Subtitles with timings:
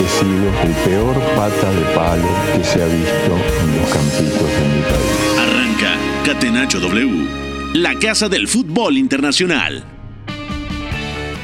[0.00, 4.68] He sido el peor pata de palo que se ha visto en los campitos de
[4.68, 5.38] mi país.
[5.38, 7.28] Arranca Catenacho W,
[7.74, 9.84] la casa del fútbol internacional.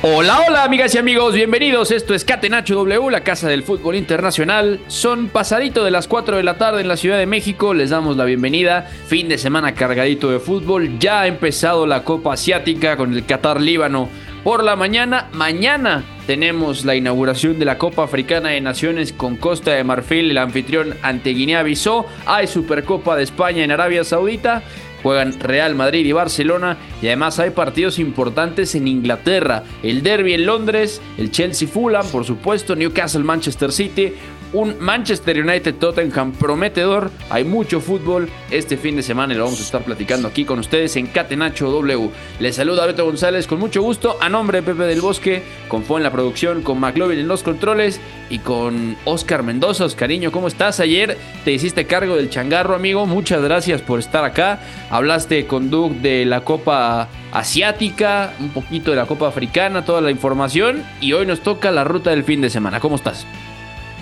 [0.03, 1.91] Hola, hola amigas y amigos, bienvenidos.
[1.91, 4.81] Esto es Catenacho W, la casa del fútbol internacional.
[4.89, 7.75] Son pasadito de las 4 de la tarde en la Ciudad de México.
[7.75, 8.91] Les damos la bienvenida.
[9.07, 10.98] Fin de semana cargadito de fútbol.
[10.98, 14.09] Ya ha empezado la Copa Asiática con el Qatar Líbano
[14.43, 15.29] por la mañana.
[15.34, 20.39] Mañana tenemos la inauguración de la Copa Africana de Naciones con Costa de Marfil, el
[20.39, 22.06] anfitrión ante Guinea-Bissau.
[22.25, 24.62] Hay Supercopa de España en Arabia Saudita.
[25.03, 29.64] Juegan Real Madrid y Barcelona y además hay partidos importantes en Inglaterra.
[29.83, 34.12] El derby en Londres, el Chelsea Fulham, por supuesto, Newcastle Manchester City,
[34.53, 37.11] un Manchester United Tottenham prometedor.
[37.31, 40.59] Hay mucho fútbol este fin de semana y lo vamos a estar platicando aquí con
[40.59, 42.11] ustedes en Catenacho W.
[42.41, 45.97] Les saluda Beto González con mucho gusto a nombre de Pepe del Bosque, con Fo
[45.97, 49.84] en la producción, con McLovin en los controles y con Oscar Mendoza.
[49.84, 50.81] Oscariño, ¿cómo estás?
[50.81, 53.07] Ayer te hiciste cargo del changarro, amigo.
[53.07, 54.61] Muchas gracias por estar acá.
[54.91, 60.11] Hablaste con Doug de la Copa Asiática, un poquito de la Copa Africana, toda la
[60.11, 60.83] información.
[61.01, 62.81] Y hoy nos toca la ruta del fin de semana.
[62.81, 63.27] ¿Cómo estás?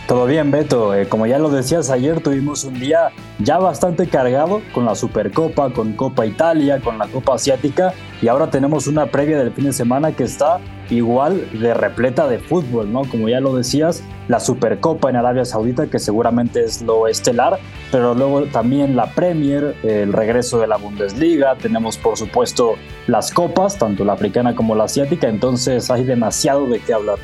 [0.09, 0.95] Todo bien, Beto.
[0.95, 5.69] Eh, como ya lo decías ayer, tuvimos un día ya bastante cargado con la Supercopa,
[5.69, 7.93] con Copa Italia, con la Copa Asiática
[8.23, 12.39] y ahora tenemos una previa del fin de semana que está igual de repleta de
[12.39, 13.03] fútbol, ¿no?
[13.03, 17.59] Como ya lo decías, la Supercopa en Arabia Saudita, que seguramente es lo estelar,
[17.93, 22.77] pero luego también la Premier, el regreso de la Bundesliga, tenemos por supuesto
[23.09, 27.19] las copas, tanto la africana como la asiática, entonces hay demasiado de qué hablar.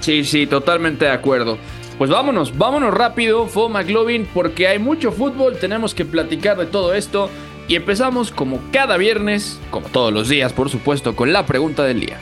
[0.00, 1.58] Sí, sí, totalmente de acuerdo.
[2.02, 6.94] Pues vámonos, vámonos rápido, Fo McLovin, porque hay mucho fútbol, tenemos que platicar de todo
[6.94, 7.30] esto.
[7.68, 12.00] Y empezamos como cada viernes, como todos los días, por supuesto, con la pregunta del
[12.00, 12.18] día.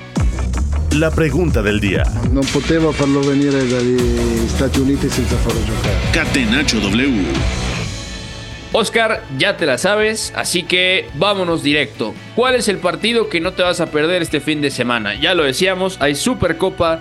[0.93, 2.05] La pregunta del día.
[2.29, 3.97] Non poteva farlo venire dagli
[4.53, 5.97] Stati Uniti senza farlo giocare.
[6.13, 7.25] Catenacho W.
[8.73, 12.13] Oscar, ya te la sabes, así que vámonos directo.
[12.37, 15.15] ¿Cuál es el partido que no te vas a perder este fin de semana?
[15.15, 17.01] Ya lo decíamos, hay Supercopa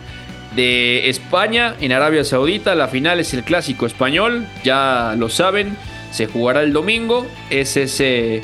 [0.55, 2.75] de España en Arabia Saudita.
[2.75, 5.77] La final es el clásico español, ya lo saben.
[6.11, 7.27] Se jugará el domingo.
[7.49, 8.41] Es ese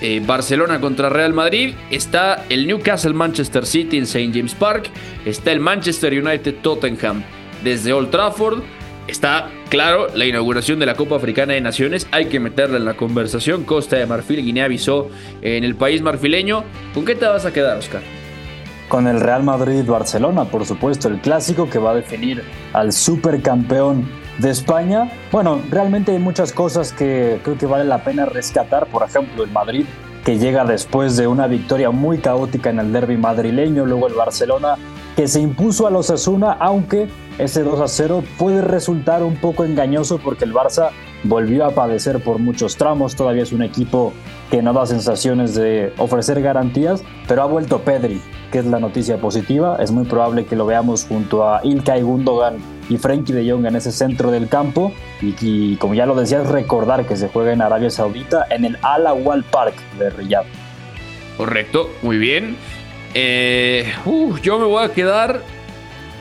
[0.00, 1.74] eh, Barcelona contra Real Madrid.
[1.90, 4.30] Está el Newcastle Manchester City en St.
[4.32, 4.90] James Park.
[5.24, 7.22] Está el Manchester United Tottenham
[7.62, 8.62] desde Old Trafford.
[9.06, 12.06] Está, claro, la inauguración de la Copa Africana de Naciones.
[12.10, 13.64] Hay que meterla en la conversación.
[13.64, 15.10] Costa de Marfil, Guinea-Bissau
[15.42, 16.64] en el país marfileño.
[16.94, 18.23] ¿Con qué te vas a quedar, Oscar?
[18.88, 24.06] Con el Real Madrid-Barcelona, por supuesto, el clásico que va a definir al supercampeón
[24.38, 25.10] de España.
[25.32, 28.86] Bueno, realmente hay muchas cosas que creo que vale la pena rescatar.
[28.86, 29.86] Por ejemplo, el Madrid,
[30.24, 33.86] que llega después de una victoria muy caótica en el derby madrileño.
[33.86, 34.76] Luego el Barcelona,
[35.16, 37.08] que se impuso a los Asuna, aunque
[37.38, 40.90] ese 2 a 0 puede resultar un poco engañoso porque el Barça
[41.24, 43.16] volvió a padecer por muchos tramos.
[43.16, 44.12] Todavía es un equipo
[44.50, 48.20] que no da sensaciones de ofrecer garantías, pero ha vuelto Pedri,
[48.54, 49.78] que es la noticia positiva.
[49.80, 53.74] Es muy probable que lo veamos junto a Ilkay Gundogan y Frenkie de Jong en
[53.74, 54.92] ese centro del campo.
[55.20, 58.78] Y, y como ya lo decías, recordar que se juega en Arabia Saudita en el
[58.82, 60.46] Al Awal Park de Riyadh.
[61.36, 62.54] Correcto, muy bien.
[63.12, 65.40] Eh, uh, yo me voy a quedar.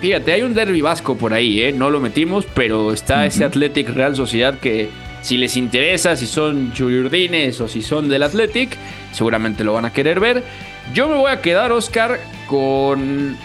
[0.01, 1.71] Fíjate, hay un derby vasco por ahí, ¿eh?
[1.71, 4.89] No lo metimos, pero está ese Athletic Real Sociedad que,
[5.21, 8.75] si les interesa, si son churiurdines o si son del Athletic,
[9.11, 10.43] seguramente lo van a querer ver.
[10.93, 13.37] Yo me voy a quedar, Oscar, con.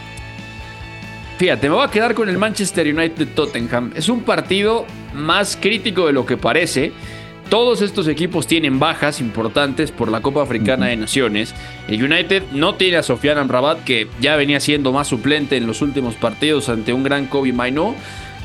[1.38, 3.92] Fíjate, me voy a quedar con el Manchester United Tottenham.
[3.94, 6.92] Es un partido más crítico de lo que parece.
[7.48, 11.54] Todos estos equipos tienen bajas importantes por la Copa Africana de Naciones.
[11.86, 15.80] El United no tiene a Sofiane Amrabat, que ya venía siendo más suplente en los
[15.80, 17.94] últimos partidos ante un gran Kobe Mainoo.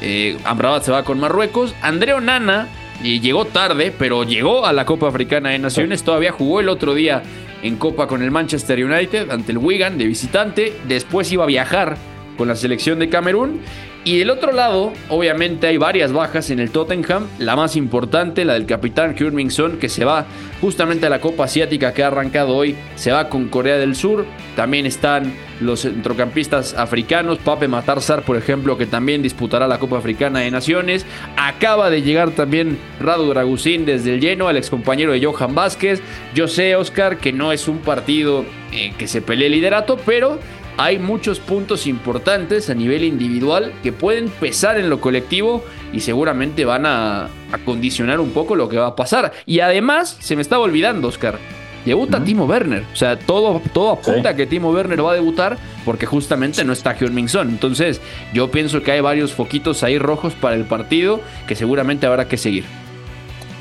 [0.02, 1.76] Eh, Amrabat se va con Marruecos.
[1.82, 2.70] Andreo Nana
[3.04, 6.04] eh, llegó tarde, pero llegó a la Copa Africana de Naciones.
[6.04, 7.24] Todavía jugó el otro día
[7.64, 10.74] en Copa con el Manchester United ante el Wigan de visitante.
[10.88, 11.98] Después iba a viajar
[12.38, 13.62] con la selección de Camerún.
[14.06, 17.26] Y del otro lado, obviamente hay varias bajas en el Tottenham.
[17.40, 20.26] La más importante, la del capitán heung Son, que se va
[20.60, 22.76] justamente a la Copa Asiática que ha arrancado hoy.
[22.96, 24.26] Se va con Corea del Sur.
[24.58, 27.38] También están los centrocampistas africanos.
[27.38, 31.06] Pape Matarzar, por ejemplo, que también disputará la Copa Africana de Naciones.
[31.38, 36.02] Acaba de llegar también Radu Dragusín desde el lleno, el excompañero de Johan Vázquez.
[36.36, 40.40] Yo sé, Oscar, que no es un partido eh, que se pelee liderato, pero
[40.78, 46.66] hay muchos puntos importantes a nivel individual que pueden pesar en lo colectivo y seguramente
[46.66, 47.30] van a,
[47.66, 49.32] condicionar un poco lo que va a pasar.
[49.46, 51.38] Y además, se me estaba olvidando, Oscar.
[51.86, 52.84] Debuta Timo Werner.
[52.94, 56.74] O sea, todo, todo apunta a que Timo Werner va a debutar porque justamente no
[56.74, 57.50] está Hyun Son.
[57.50, 58.02] Entonces,
[58.34, 62.38] yo pienso que hay varios foquitos ahí rojos para el partido que seguramente habrá que
[62.38, 62.64] seguir.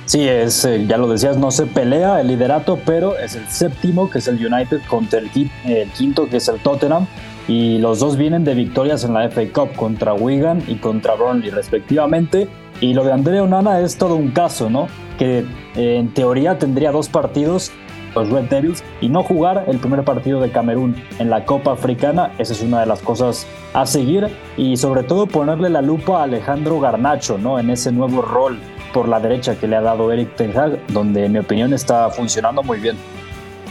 [0.05, 4.11] Sí, es, eh, ya lo decías, no se pelea el liderato, pero es el séptimo,
[4.11, 7.07] que es el United, contra el, quinto, que es el Tottenham.
[7.49, 11.51] Y los dos vienen de victorias en la FA Cup contra Wigan y contra Burnley,
[11.51, 12.49] respectivamente.
[12.81, 14.89] Y lo de Andrea Onana es todo un caso, ¿no?
[15.19, 15.45] Que
[15.77, 17.71] eh, en teoría tendría dos partidos,
[18.15, 22.33] los Red Devils, y no jugar el primer partido de Camerún en la Copa Africana.
[22.39, 24.29] Esa es una de las cosas a seguir.
[24.57, 27.59] Y sobre todo ponerle la lupa a Alejandro Garnacho, ¿no?
[27.61, 28.59] En ese nuevo rol
[28.93, 32.11] por la derecha que le ha dado Eric Ten Hag, donde en mi opinión está
[32.11, 32.97] funcionando muy bien.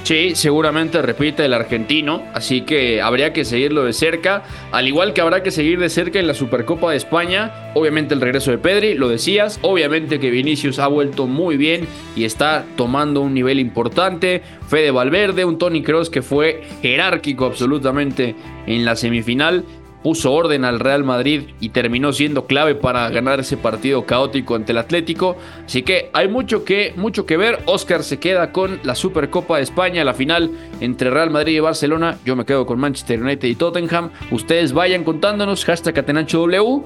[0.04, 5.22] Sí, seguramente repite el argentino, así que habría que seguirlo de cerca, al igual que
[5.22, 8.96] habrá que seguir de cerca en la Supercopa de España, obviamente el regreso de Pedri,
[8.96, 14.42] lo decías, obviamente que Vinicius ha vuelto muy bien y está tomando un nivel importante,
[14.68, 18.36] Fede Valverde, un Tony Cross que fue jerárquico absolutamente
[18.66, 19.66] en la semifinal,
[20.04, 24.72] puso orden al Real Madrid y terminó siendo clave para ganar ese partido caótico ante
[24.72, 25.38] el Atlético.
[25.66, 27.60] Así que hay mucho que, mucho que ver.
[27.66, 32.18] Oscar se queda con la Supercopa de España, la final entre Real Madrid y Barcelona.
[32.26, 34.12] Yo me quedo con Manchester United y Tottenham.
[34.32, 36.84] Ustedes vayan contándonos, hashtag W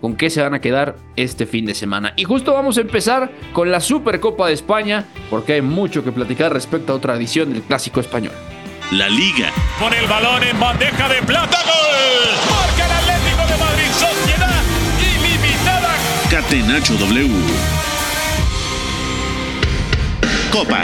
[0.00, 2.12] con qué se van a quedar este fin de semana.
[2.16, 6.52] Y justo vamos a empezar con la Supercopa de España, porque hay mucho que platicar
[6.52, 8.32] respecto a otra edición del Clásico Español.
[8.92, 9.52] La Liga.
[9.78, 11.58] Con el balón en bandeja de plata.
[11.62, 12.50] ¡Gol!
[12.50, 13.90] Marca el Atlético de Madrid.
[13.92, 14.62] Sociedad
[14.98, 15.94] ilimitada.
[16.30, 17.28] Catenacho W.
[20.50, 20.80] Copa.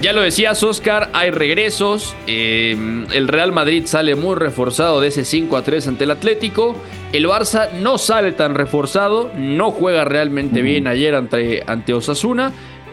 [0.00, 2.14] Ya lo decías, Oscar, hay regresos.
[2.28, 2.76] Eh,
[3.12, 6.76] el Real Madrid sale muy reforzado de ese 5 a 3 ante el Atlético.
[7.12, 12.52] El Barça no sale tan reforzado, no juega realmente bien ayer ante, ante Osasuna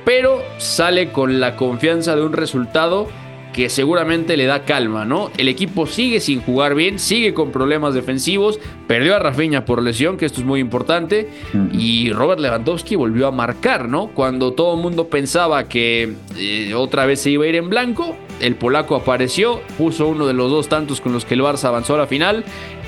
[0.09, 3.05] pero sale con la confianza de un resultado
[3.53, 5.29] que seguramente le da calma, ¿no?
[5.37, 10.17] El equipo sigue sin jugar bien, sigue con problemas defensivos, perdió a Rafinha por lesión,
[10.17, 11.29] que esto es muy importante,
[11.71, 14.07] y Robert Lewandowski volvió a marcar, ¿no?
[14.07, 18.17] Cuando todo el mundo pensaba que eh, otra vez se iba a ir en blanco,
[18.41, 21.93] el polaco apareció, puso uno de los dos tantos con los que el Barça avanzó
[21.93, 22.43] a la final,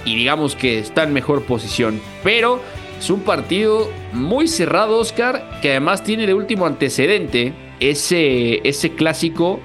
[0.06, 2.60] y digamos que está en mejor posición, pero
[3.02, 9.60] es un partido muy cerrado, Oscar, que además tiene de último antecedente ese, ese clásico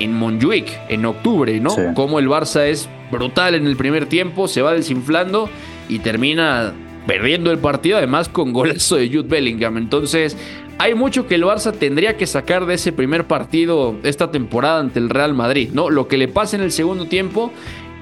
[0.00, 1.76] en Montjuic en octubre, ¿no?
[1.94, 5.48] Como el Barça es brutal en el primer tiempo, se va desinflando
[5.88, 6.74] y termina
[7.06, 9.76] perdiendo el partido, además con golazo de Jude Bellingham.
[9.76, 10.36] Entonces,
[10.78, 14.98] hay mucho que el Barça tendría que sacar de ese primer partido esta temporada ante
[14.98, 15.88] el Real Madrid, ¿no?
[15.88, 17.52] Lo que le pasa en el segundo tiempo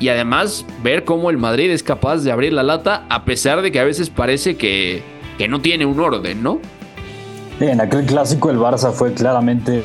[0.00, 3.70] y además ver cómo el Madrid es capaz de abrir la lata a pesar de
[3.70, 5.02] que a veces parece que,
[5.38, 6.58] que no tiene un orden, ¿no?
[7.61, 9.85] En aquel clásico el Barça fue claramente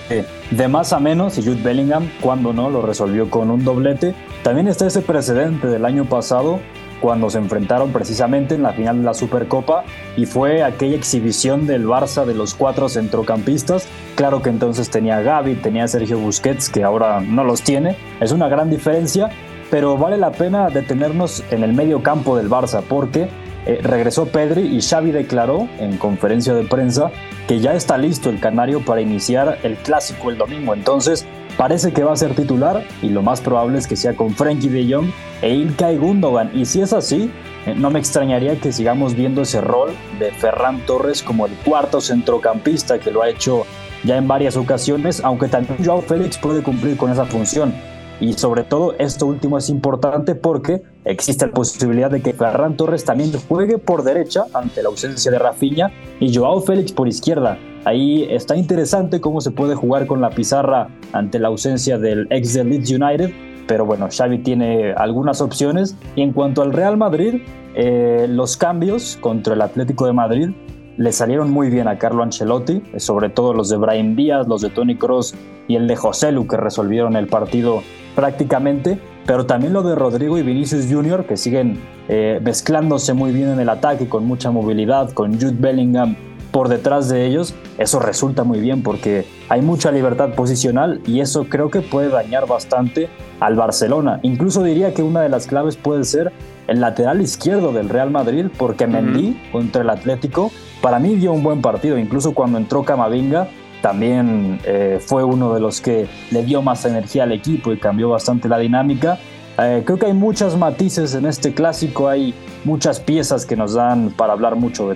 [0.50, 4.16] de más a menos y Jude Bellingham, cuando no, lo resolvió con un doblete.
[4.44, 6.62] También está ese precedente del año pasado
[7.02, 9.84] cuando se enfrentaron precisamente en la final de la Supercopa
[10.16, 13.88] y fue aquella exhibición del Barça de los cuatro centrocampistas.
[14.16, 17.98] Claro que entonces tenía Gaby, tenía Sergio Busquets, que ahora no los tiene.
[18.22, 19.30] Es una gran diferencia,
[19.70, 23.30] pero vale la pena detenernos en el medio campo del Barça porque
[23.66, 27.12] eh, regresó Pedri y Xavi declaró en conferencia de prensa
[27.48, 30.74] que ya está listo el Canario para iniciar el clásico el domingo.
[30.74, 31.26] Entonces
[31.58, 34.70] parece que va a ser titular y lo más probable es que sea con Frankie
[34.70, 35.10] de Jong
[35.42, 36.52] e Ilkay Gundogan.
[36.54, 37.32] Y si es así,
[37.66, 42.02] eh, no me extrañaría que sigamos viendo ese rol de Ferran Torres como el cuarto
[42.02, 43.66] centrocampista que lo ha hecho
[44.04, 47.74] ya en varias ocasiones, aunque también Joao Félix puede cumplir con esa función.
[48.20, 53.04] Y sobre todo, esto último es importante porque existe la posibilidad de que Ferran Torres
[53.04, 57.58] también juegue por derecha ante la ausencia de Rafinha y Joao Félix por izquierda.
[57.84, 62.54] Ahí está interesante cómo se puede jugar con la pizarra ante la ausencia del ex
[62.54, 63.32] de Leeds United.
[63.68, 65.96] Pero bueno, Xavi tiene algunas opciones.
[66.16, 67.42] Y en cuanto al Real Madrid,
[67.76, 70.50] eh, los cambios contra el Atlético de Madrid
[70.98, 74.70] le salieron muy bien a Carlo Ancelotti, sobre todo los de Brian Díaz, los de
[74.70, 75.36] Tony Cross
[75.68, 77.84] y el de José Lu que resolvieron el partido
[78.16, 79.00] prácticamente.
[79.26, 83.60] pero también lo de Rodrigo y Vinicius Jr., que siguen eh, mezclándose muy bien en
[83.60, 86.16] el ataque, con mucha movilidad, con Jude Bellingham
[86.56, 91.48] por detrás de ellos, eso resulta muy bien porque hay mucha libertad posicional y eso
[91.50, 93.10] creo que puede dañar bastante
[93.42, 94.22] al Barcelona.
[94.24, 96.32] Incluso diría que una de las claves puede ser
[96.68, 100.50] el lateral izquierdo del Real Madrid, porque Mendy contra el Atlético,
[100.82, 103.50] para mí dio un buen partido, incluso cuando entró Camavinga,
[103.86, 108.10] también eh, fue uno de los que le dio más energía al equipo y cambió
[108.10, 109.20] bastante la dinámica.
[109.60, 114.10] Eh, creo que hay muchos matices en este clásico, hay muchas piezas que nos dan
[114.10, 114.96] para hablar mucho de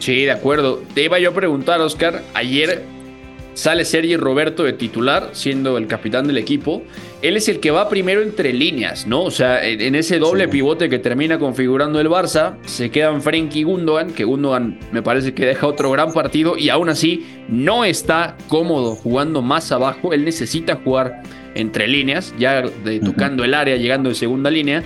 [0.00, 0.82] Sí, de acuerdo.
[0.94, 2.22] Te iba yo a preguntar, Oscar.
[2.34, 2.82] Ayer
[3.54, 6.82] sale Sergi Roberto de titular, siendo el capitán del equipo.
[7.24, 9.22] Él es el que va primero entre líneas, ¿no?
[9.22, 13.62] O sea, en ese doble pivote que termina configurando el Barça, se quedan Frenkie y
[13.62, 18.36] Gundogan, que Gundogan me parece que deja otro gran partido y aún así no está
[18.48, 20.12] cómodo jugando más abajo.
[20.12, 21.22] Él necesita jugar
[21.54, 24.82] entre líneas, ya de, tocando el área, llegando de segunda línea.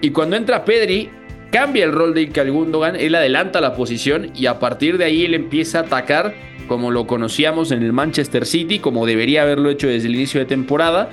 [0.00, 1.10] Y cuando entra Pedri,
[1.50, 5.26] cambia el rol de Ilkay Gundogan, él adelanta la posición y a partir de ahí
[5.26, 6.34] él empieza a atacar
[6.68, 10.46] como lo conocíamos en el Manchester City, como debería haberlo hecho desde el inicio de
[10.46, 11.10] temporada.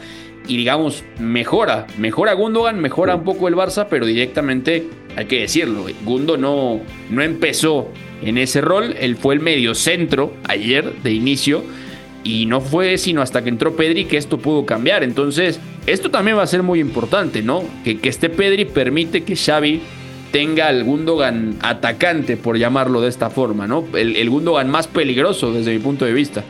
[0.50, 5.86] Y digamos, mejora, mejora Gundogan, mejora un poco el Barça, pero directamente hay que decirlo,
[6.03, 7.89] Gundo no, no empezó
[8.22, 11.63] en ese rol, él fue el medio centro ayer de inicio
[12.24, 15.03] y no fue sino hasta que entró Pedri que esto pudo cambiar.
[15.03, 17.63] Entonces, esto también va a ser muy importante, ¿no?
[17.84, 19.82] Que, que esté Pedri permite que Xavi
[20.32, 23.86] tenga al Gundogan atacante, por llamarlo de esta forma, ¿no?
[23.96, 26.44] El, Gundogan más peligroso desde mi punto de vista.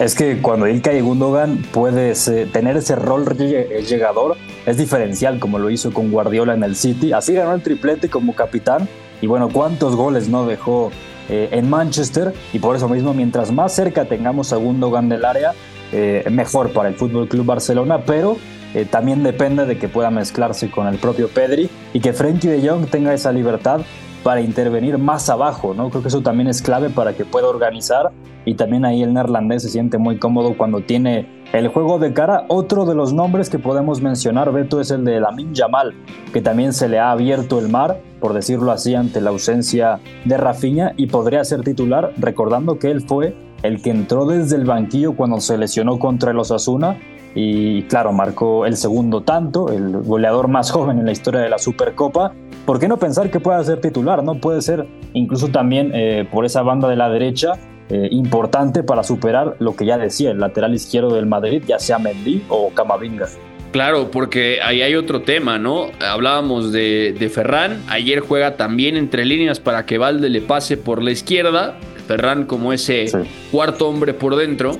[0.00, 2.14] Es que cuando Ilkay Gundogan puede
[2.46, 7.12] tener ese rol llegador, es diferencial como lo hizo con Guardiola en el City.
[7.12, 8.88] Así ganó el triplete como capitán
[9.20, 10.90] y bueno, cuántos goles no dejó
[11.28, 15.52] eh, en Manchester y por eso mismo mientras más cerca tengamos a Gundogan del área,
[15.92, 18.38] eh, mejor para el Fútbol Club Barcelona, pero
[18.72, 22.66] eh, también depende de que pueda mezclarse con el propio Pedri y que Frenkie de
[22.66, 23.82] Jong tenga esa libertad
[24.22, 25.90] para intervenir más abajo, ¿no?
[25.90, 28.12] Creo que eso también es clave para que pueda organizar
[28.44, 32.44] y también ahí el neerlandés se siente muy cómodo cuando tiene el juego de cara.
[32.48, 35.94] Otro de los nombres que podemos mencionar, Beto, es el de Lamin Yamal,
[36.32, 40.36] que también se le ha abierto el mar, por decirlo así, ante la ausencia de
[40.36, 45.14] Rafinha y podría ser titular, recordando que él fue el que entró desde el banquillo
[45.16, 46.96] cuando se lesionó contra el Osasuna
[47.34, 51.58] y claro, marcó el segundo tanto, el goleador más joven en la historia de la
[51.58, 52.32] Supercopa.
[52.66, 54.22] ¿Por qué no pensar que pueda ser titular?
[54.22, 57.54] No puede ser incluso también eh, por esa banda de la derecha
[57.88, 61.98] eh, importante para superar lo que ya decía el lateral izquierdo del Madrid, ya sea
[61.98, 63.26] Mendy o Camavinga.
[63.72, 65.86] Claro, porque ahí hay otro tema, ¿no?
[66.00, 71.12] Hablábamos de, Ferran, ayer juega también entre líneas para que Valde le pase por la
[71.12, 73.06] izquierda, Ferran como ese
[73.52, 74.72] cuarto hombre por dentro,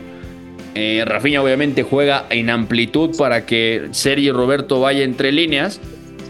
[0.74, 5.80] eh, Rafinha obviamente juega en amplitud para que Sergi Roberto vaya entre líneas.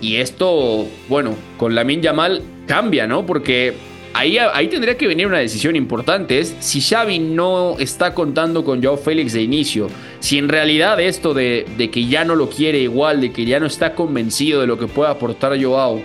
[0.00, 3.26] Y esto, bueno, con Lamin Yamal cambia, ¿no?
[3.26, 3.74] Porque
[4.14, 6.38] ahí, ahí tendría que venir una decisión importante.
[6.38, 9.88] Es si Xavi no está contando con Joao Félix de inicio,
[10.20, 13.66] si en realidad esto de, que ya no lo quiere igual, de que ya no
[13.66, 16.00] está convencido de lo que puede aportar Joao,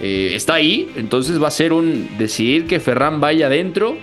[0.00, 3.98] eh, está ahí, entonces va a ser un decidir que Ferran vaya adentro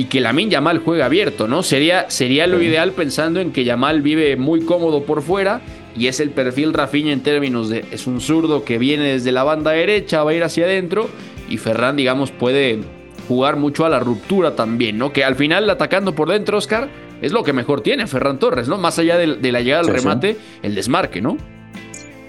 [0.00, 1.62] y que Lamin Yamal juega abierto, ¿no?
[1.62, 5.60] Sería, sería lo ideal pensando en que Yamal vive muy cómodo por fuera
[5.94, 9.44] y es el perfil Rafinha en términos de es un zurdo que viene desde la
[9.44, 11.10] banda derecha, va a ir hacia adentro
[11.50, 12.80] y Ferran, digamos, puede
[13.28, 15.12] jugar mucho a la ruptura también, ¿no?
[15.12, 16.88] Que al final atacando por dentro, Oscar,
[17.20, 18.78] es lo que mejor tiene Ferran Torres, ¿no?
[18.78, 21.36] Más allá de, la llegada al remate, el desmarque, ¿no?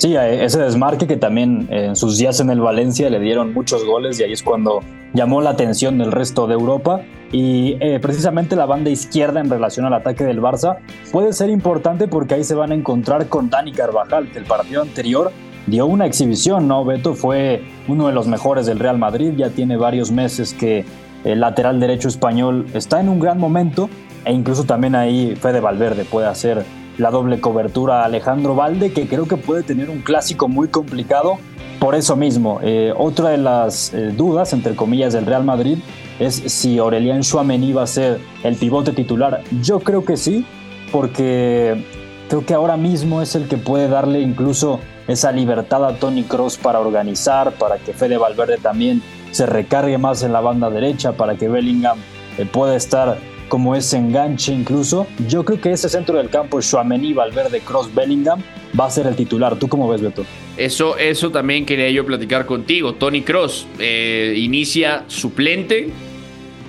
[0.01, 4.19] Sí, ese desmarque que también en sus días en el Valencia le dieron muchos goles
[4.19, 4.79] y ahí es cuando
[5.13, 7.01] llamó la atención del resto de Europa.
[7.31, 10.79] Y eh, precisamente la banda izquierda en relación al ataque del Barça
[11.11, 14.81] puede ser importante porque ahí se van a encontrar con Dani Carvajal, que el partido
[14.81, 15.31] anterior
[15.67, 16.83] dio una exhibición, ¿no?
[16.83, 20.83] Beto fue uno de los mejores del Real Madrid, ya tiene varios meses que
[21.25, 23.87] el lateral derecho español está en un gran momento
[24.25, 26.65] e incluso también ahí Fede Valverde puede hacer
[26.97, 31.37] la doble cobertura a Alejandro Valde, que creo que puede tener un clásico muy complicado.
[31.79, 35.79] Por eso mismo, eh, otra de las eh, dudas, entre comillas, del Real Madrid
[36.19, 39.41] es si Aurelien Chouameni va a ser el pivote titular.
[39.63, 40.45] Yo creo que sí,
[40.91, 41.83] porque
[42.29, 46.57] creo que ahora mismo es el que puede darle incluso esa libertad a Tony Cross
[46.57, 51.35] para organizar, para que Fede Valverde también se recargue más en la banda derecha, para
[51.35, 51.97] que Bellingham
[52.37, 53.17] eh, pueda estar
[53.51, 55.07] como ese enganche incluso.
[55.27, 58.41] Yo creo que ese centro del campo, Schwameni, Valverde, Cross, Bellingham,
[58.79, 59.59] va a ser el titular.
[59.59, 60.23] ¿Tú cómo ves, Beto?
[60.55, 62.93] Eso, eso también quería yo platicar contigo.
[62.93, 65.89] Tony Cross eh, inicia suplente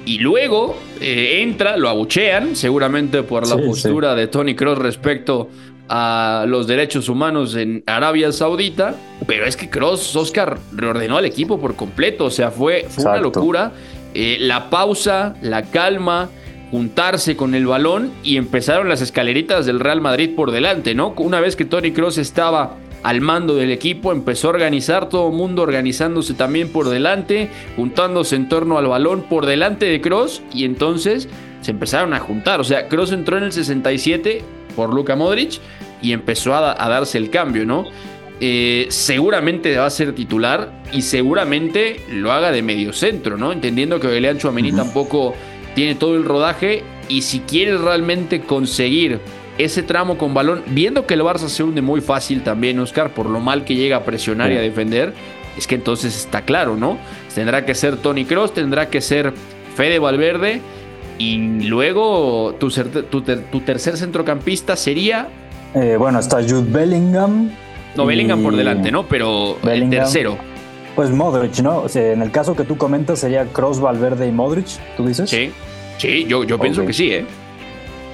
[0.04, 5.50] y luego eh, entra, lo abuchean, seguramente por la postura de Tony Cross respecto
[5.88, 8.96] a los derechos humanos en Arabia Saudita,
[9.28, 13.18] pero es que Cross, Oscar, reordenó al equipo por completo, o sea, fue, fue una
[13.18, 13.72] locura.
[14.14, 16.28] Eh, la pausa, la calma,
[16.72, 21.12] juntarse con el balón y empezaron las escaleritas del Real Madrid por delante, ¿no?
[21.18, 25.34] Una vez que Tony Cross estaba al mando del equipo, empezó a organizar todo el
[25.34, 30.64] mundo organizándose también por delante, juntándose en torno al balón por delante de Cross y
[30.64, 31.28] entonces
[31.60, 32.58] se empezaron a juntar.
[32.58, 34.42] O sea, Cross entró en el 67
[34.74, 35.60] por Luka Modric
[36.00, 37.84] y empezó a, darse el cambio, ¿no?
[38.40, 43.52] Eh, seguramente va a ser titular y seguramente lo haga de medio centro, ¿no?
[43.52, 45.34] Entendiendo que Aurelian Chouameni tampoco
[45.74, 49.20] tiene todo el rodaje y si quieres realmente conseguir
[49.58, 53.26] ese tramo con balón, viendo que el Barça se hunde muy fácil también, Oscar, por
[53.26, 55.12] lo mal que llega a presionar y a defender,
[55.56, 56.98] es que entonces está claro, ¿no?
[57.34, 59.32] Tendrá que ser Tony Cross, tendrá que ser
[59.76, 60.60] Fede Valverde
[61.18, 65.28] y luego tu, tu, tercer centrocampista sería...
[65.74, 67.50] Eh, bueno, está Jude Bellingham.
[67.96, 69.06] No, Bellingham por delante, ¿no?
[69.06, 70.38] Pero el tercero.
[70.94, 71.78] Pues Modric, ¿no?
[71.78, 75.30] O sea, en el caso que tú comentas sería Cross, Valverde y Modric, ¿tú dices?
[75.30, 75.50] Sí,
[75.96, 77.26] sí, yo, yo pienso que sí, ¿eh?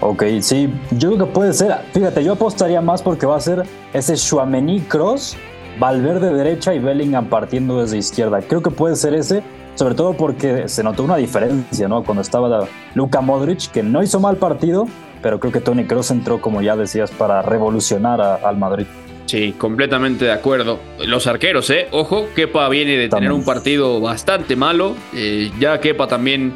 [0.01, 1.75] Ok, sí, yo creo que puede ser.
[1.93, 5.37] Fíjate, yo apostaría más porque va a ser ese Shuamení Cross,
[5.81, 8.41] Valverde derecha y Bellingham partiendo desde izquierda.
[8.43, 9.43] Creo que puede ser ese,
[9.75, 12.05] sobre todo porque se notó una diferencia, ¿no?
[12.05, 14.87] Cuando estaba Luka Modric, que no hizo mal partido,
[15.21, 18.87] pero creo que Tony Cross entró, como ya decías, para revolucionar al Madrid.
[19.29, 20.81] Sí, completamente de acuerdo.
[21.05, 21.89] Los arqueros, ¿eh?
[21.91, 24.97] Ojo, Kepa viene de tener un partido bastante malo.
[25.15, 26.55] Eh, ya Kepa también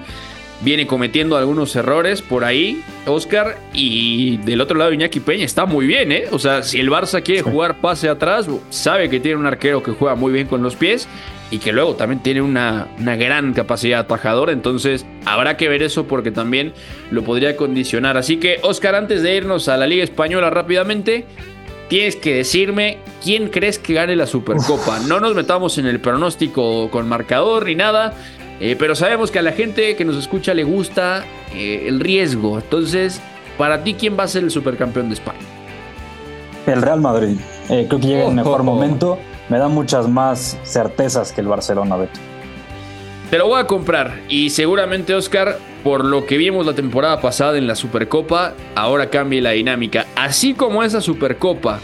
[0.62, 3.58] viene cometiendo algunos errores por ahí, Oscar.
[3.74, 6.24] Y del otro lado, Iñaki Peña está muy bien, ¿eh?
[6.30, 9.90] O sea, si el Barça quiere jugar pase atrás, sabe que tiene un arquero que
[9.90, 11.06] juega muy bien con los pies
[11.50, 14.52] y que luego también tiene una, una gran capacidad atajadora.
[14.52, 16.72] Entonces, habrá que ver eso porque también
[17.10, 18.16] lo podría condicionar.
[18.16, 21.26] Así que, Oscar, antes de irnos a la Liga Española rápidamente,
[21.92, 24.98] tienes que decirme quién crees que gane la Supercopa.
[25.00, 28.14] No nos metamos en el pronóstico con marcador ni nada,
[28.60, 31.22] eh, pero sabemos que a la gente que nos escucha le gusta
[31.52, 32.56] eh, el riesgo.
[32.56, 33.20] Entonces,
[33.58, 35.40] para ti, ¿quién va a ser el supercampeón de España?
[36.66, 37.36] El Real Madrid.
[37.68, 39.18] Eh, creo que llega en el mejor momento.
[39.50, 42.18] Me da muchas más certezas que el Barcelona, Beto.
[43.28, 47.58] Te lo voy a comprar y seguramente Oscar, por lo que vimos la temporada pasada
[47.58, 50.06] en la Supercopa, ahora cambie la dinámica.
[50.16, 51.80] Así como esa Supercopa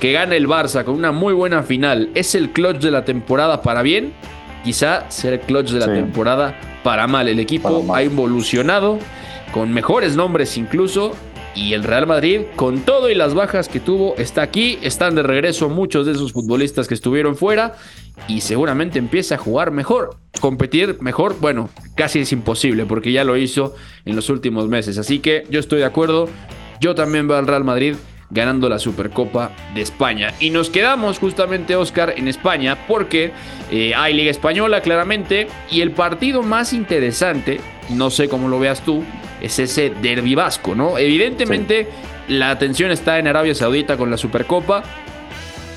[0.00, 3.60] que gana el Barça con una muy buena final es el clutch de la temporada
[3.60, 4.12] para bien,
[4.64, 7.28] quizá sea el clutch de la temporada para mal.
[7.28, 8.98] El equipo ha evolucionado
[9.52, 11.14] con mejores nombres incluso
[11.54, 14.78] y el Real Madrid, con todo y las bajas que tuvo, está aquí.
[14.82, 17.74] Están de regreso muchos de esos futbolistas que estuvieron fuera
[18.28, 20.16] y seguramente empieza a jugar mejor.
[20.40, 24.98] Competir mejor, bueno, casi es imposible porque ya lo hizo en los últimos meses.
[24.98, 26.28] Así que yo estoy de acuerdo.
[26.80, 27.96] Yo también veo al Real Madrid
[28.30, 30.32] ganando la Supercopa de España.
[30.40, 33.32] Y nos quedamos justamente, Oscar, en España porque
[33.70, 35.48] eh, hay Liga Española, claramente.
[35.70, 39.04] Y el partido más interesante, no sé cómo lo veas tú,
[39.42, 40.98] es ese derbi vasco, ¿no?
[40.98, 41.88] Evidentemente,
[42.28, 44.84] la atención está en Arabia Saudita con la Supercopa.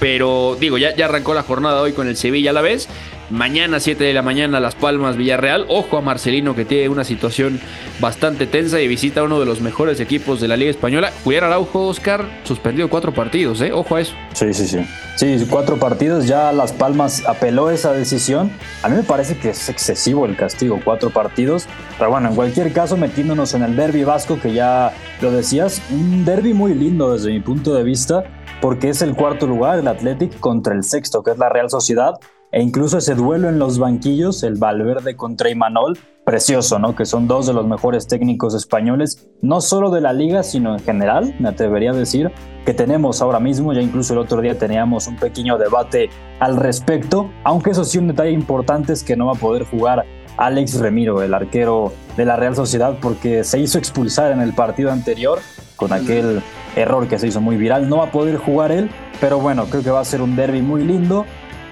[0.03, 2.89] Pero digo, ya, ya arrancó la jornada hoy con el Sevilla a la vez.
[3.29, 5.65] Mañana 7 de la mañana Las Palmas Villarreal.
[5.69, 7.61] Ojo a Marcelino que tiene una situación
[8.01, 11.13] bastante tensa y visita uno de los mejores equipos de la Liga Española.
[11.23, 13.71] Julián Araujo, Oscar, suspendió cuatro partidos, ¿eh?
[13.71, 14.13] Ojo a eso.
[14.33, 14.85] Sí, sí, sí.
[15.15, 16.27] Sí, cuatro partidos.
[16.27, 18.51] Ya Las Palmas apeló esa decisión.
[18.81, 21.65] A mí me parece que es excesivo el castigo, cuatro partidos.
[21.97, 26.25] Pero bueno, en cualquier caso, metiéndonos en el derby vasco, que ya lo decías, un
[26.25, 28.25] derby muy lindo desde mi punto de vista
[28.61, 32.15] porque es el cuarto lugar, el Athletic, contra el sexto, que es la Real Sociedad,
[32.51, 36.95] e incluso ese duelo en los banquillos, el Valverde contra Imanol, precioso, ¿no?
[36.95, 40.79] Que son dos de los mejores técnicos españoles, no solo de la liga, sino en
[40.79, 42.31] general, me atrevería a decir,
[42.65, 47.29] que tenemos ahora mismo, ya incluso el otro día teníamos un pequeño debate al respecto,
[47.43, 50.05] aunque eso sí un detalle importante es que no va a poder jugar
[50.37, 54.91] Alex Remiro, el arquero de la Real Sociedad, porque se hizo expulsar en el partido
[54.91, 55.39] anterior
[55.75, 56.41] con aquel
[56.75, 57.89] error que se hizo muy viral.
[57.89, 60.61] No va a poder jugar él, pero bueno, creo que va a ser un derby
[60.61, 61.25] muy lindo.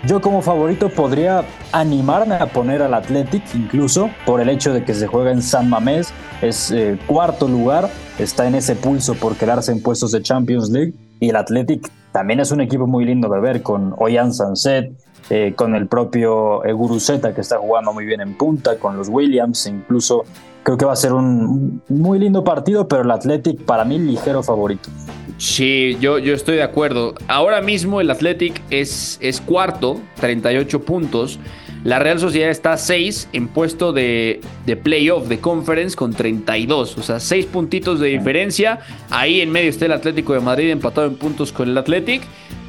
[0.06, 4.96] Yo como favorito podría animarme a poner al Athletic incluso por el hecho de que
[4.96, 6.12] se juega en San Mamés,
[6.42, 7.88] es eh, cuarto lugar,
[8.18, 12.40] está en ese pulso por quedarse en puestos de Champions League y el Athletic también
[12.40, 14.92] es un equipo muy lindo de ver con Oyan Sanset,
[15.30, 19.68] eh, con el propio Guruzeta que está jugando muy bien en punta, con los Williams,
[19.68, 20.26] incluso
[20.64, 24.44] Creo que va a ser un muy lindo partido, pero el Athletic para mí ligero
[24.44, 24.90] favorito.
[25.38, 27.16] Sí, yo, yo estoy de acuerdo.
[27.28, 31.40] Ahora mismo el Athletic es, es cuarto, 38 puntos.
[31.84, 36.96] La Real Sociedad está a 6 en puesto de, de playoff, de conference, con 32.
[37.00, 38.82] O sea, 6 puntitos de diferencia.
[39.10, 42.22] Ahí en medio está el Atlético de Madrid empatado en puntos con el Athletic.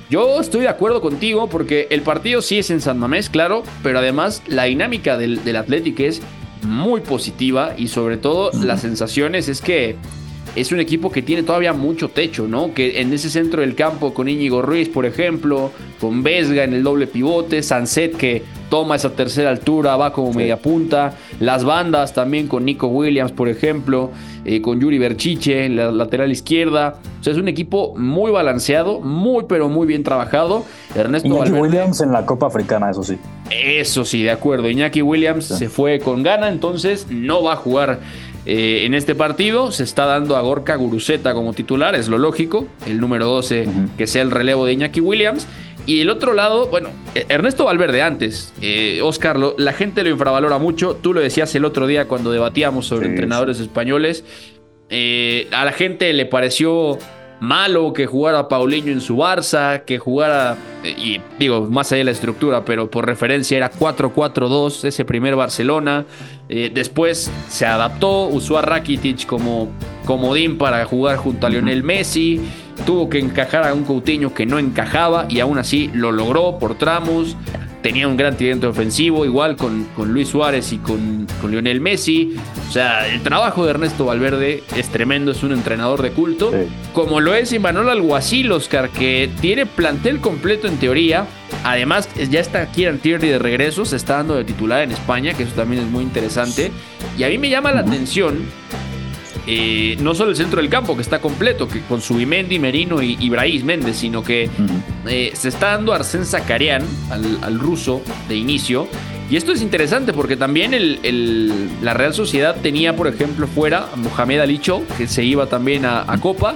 [0.09, 3.98] Yo estoy de acuerdo contigo porque el partido sí es en San Mamés, claro, pero
[3.98, 6.22] además la dinámica del, del Athletic es
[6.62, 9.96] muy positiva y sobre todo las sensaciones es que
[10.55, 12.75] es un equipo que tiene todavía mucho techo, ¿no?
[12.75, 15.70] Que en ese centro del campo con Íñigo Ruiz, por ejemplo,
[16.01, 20.59] con Vesga en el doble pivote, Sanset que toma esa tercera altura, va como media
[20.59, 24.11] punta, las bandas también con Nico Williams, por ejemplo,
[24.44, 26.96] eh, con Yuri Berchiche en la lateral izquierda.
[27.20, 30.64] O sea, es un equipo muy balanceado, muy pero muy bien trabajado.
[30.94, 33.18] Ernesto Iñaki Williams en la Copa Africana, eso sí.
[33.52, 34.68] Eso sí, de acuerdo.
[34.70, 38.00] Iñaki Williams se fue con gana, entonces no va a jugar
[38.46, 39.72] eh, en este partido.
[39.72, 44.06] Se está dando a Gorka Guruceta como titular, es lo lógico, el número 12 que
[44.06, 45.46] sea el relevo de Iñaki Williams.
[45.84, 50.58] Y el otro lado, bueno, eh, Ernesto Valverde antes, eh, Oscar, la gente lo infravalora
[50.58, 54.24] mucho, tú lo decías el otro día cuando debatíamos sobre entrenadores españoles,
[54.90, 56.98] a la gente le pareció
[57.42, 62.11] malo que jugara Paulinho en su Barça, que jugara, y digo, más allá de la
[62.12, 66.07] estructura, pero por referencia era 4-4-2, ese primer Barcelona.
[66.48, 69.70] Eh, después se adaptó, usó a Rakitic como
[70.05, 72.40] comodín para jugar junto a Lionel Messi.
[72.87, 76.78] Tuvo que encajar a un Coutinho que no encajaba y aún así lo logró por
[76.78, 77.37] tramos
[77.83, 82.35] tenía un gran tridente ofensivo, igual con, con Luis Suárez y con, con, Lionel Messi.
[82.68, 86.53] O sea, el trabajo de Ernesto Valverde es tremendo, es un entrenador de culto.
[86.92, 91.27] Como lo es Imanol Alguacil, Oscar, que tiene plantel completo en teoría.
[91.64, 95.42] Además, ya está Kieran Tierney de regreso, se está dando de titular en España, que
[95.42, 96.73] eso también es muy interesante.
[97.18, 98.38] Y a mí me llama la atención
[99.47, 103.16] eh, no solo el centro del campo, que está completo, que con Subimendi, Merino y,
[103.21, 104.49] Ibrahim Méndez, sino que
[105.06, 108.86] eh, se está dando Arsen Zakarian al, ruso de inicio.
[109.30, 110.72] Y esto es interesante porque también
[111.82, 116.18] la Real Sociedad tenía, por ejemplo, fuera a Mohamed Alicho, que se iba también a,
[116.20, 116.54] Copa.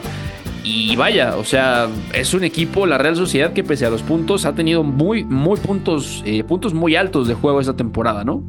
[0.63, 4.45] Y vaya, o sea, es un equipo, la Real Sociedad, que pese a los puntos,
[4.45, 8.43] ha tenido muy, muy puntos, eh, puntos muy altos de juego esta temporada, ¿no?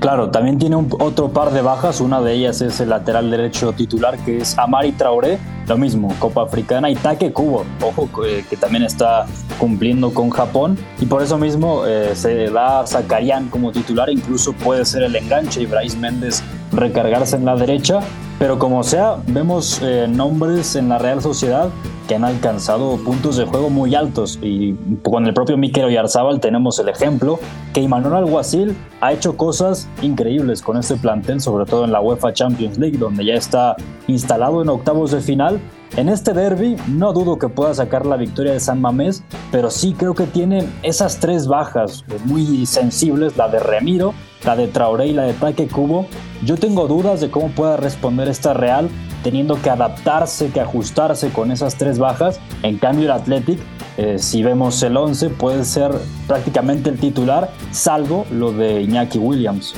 [0.00, 2.00] Claro, también tiene otro par de bajas.
[2.00, 5.38] Una de ellas es el lateral derecho titular, que es Amari Traoré.
[5.66, 7.66] Lo mismo, Copa Africana y Take Kubo.
[7.82, 9.26] Ojo, que, también está
[9.58, 10.78] cumpliendo con Japón.
[11.00, 14.08] Y por eso mismo eh, se da Zakarian como titular.
[14.08, 18.00] Incluso puede ser el enganche y Bryce Méndez recargarse en la derecha.
[18.40, 21.68] Pero como sea, vemos eh, nombres en la Real Sociedad
[22.08, 24.38] que han alcanzado puntos de juego muy altos.
[24.40, 27.38] Y con el propio Mikel Oyarzábal tenemos el ejemplo
[27.74, 32.32] que Imanol Alguacil ha hecho cosas increíbles con este plantel, sobre todo en la UEFA
[32.32, 33.76] Champions League, donde ya está
[34.06, 35.60] instalado en octavos de final.
[35.96, 39.94] En este derby no dudo que pueda sacar la victoria de San Mamés, pero sí
[39.98, 45.12] creo que tiene esas tres bajas muy sensibles, la de Remiro, la de Traoré y
[45.12, 46.06] la de Taque Cubo.
[46.44, 48.88] Yo tengo dudas de cómo pueda responder esta Real,
[49.24, 52.40] teniendo que adaptarse, que ajustarse con esas tres bajas.
[52.62, 53.58] En cambio, el Athletic,
[53.96, 55.90] eh, si vemos el 11, puede ser
[56.28, 59.74] prácticamente el titular, salvo lo de Iñaki Williams.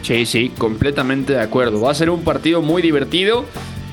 [0.00, 1.80] Sí, sí, completamente de acuerdo.
[1.80, 3.44] Va a ser un partido muy divertido.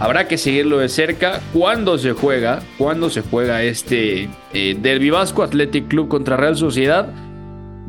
[0.01, 1.41] Habrá que seguirlo de cerca.
[1.53, 2.63] ¿Cuándo se juega?
[2.79, 7.13] ¿Cuándo se juega este eh, Derby Vasco Athletic Club contra Real Sociedad?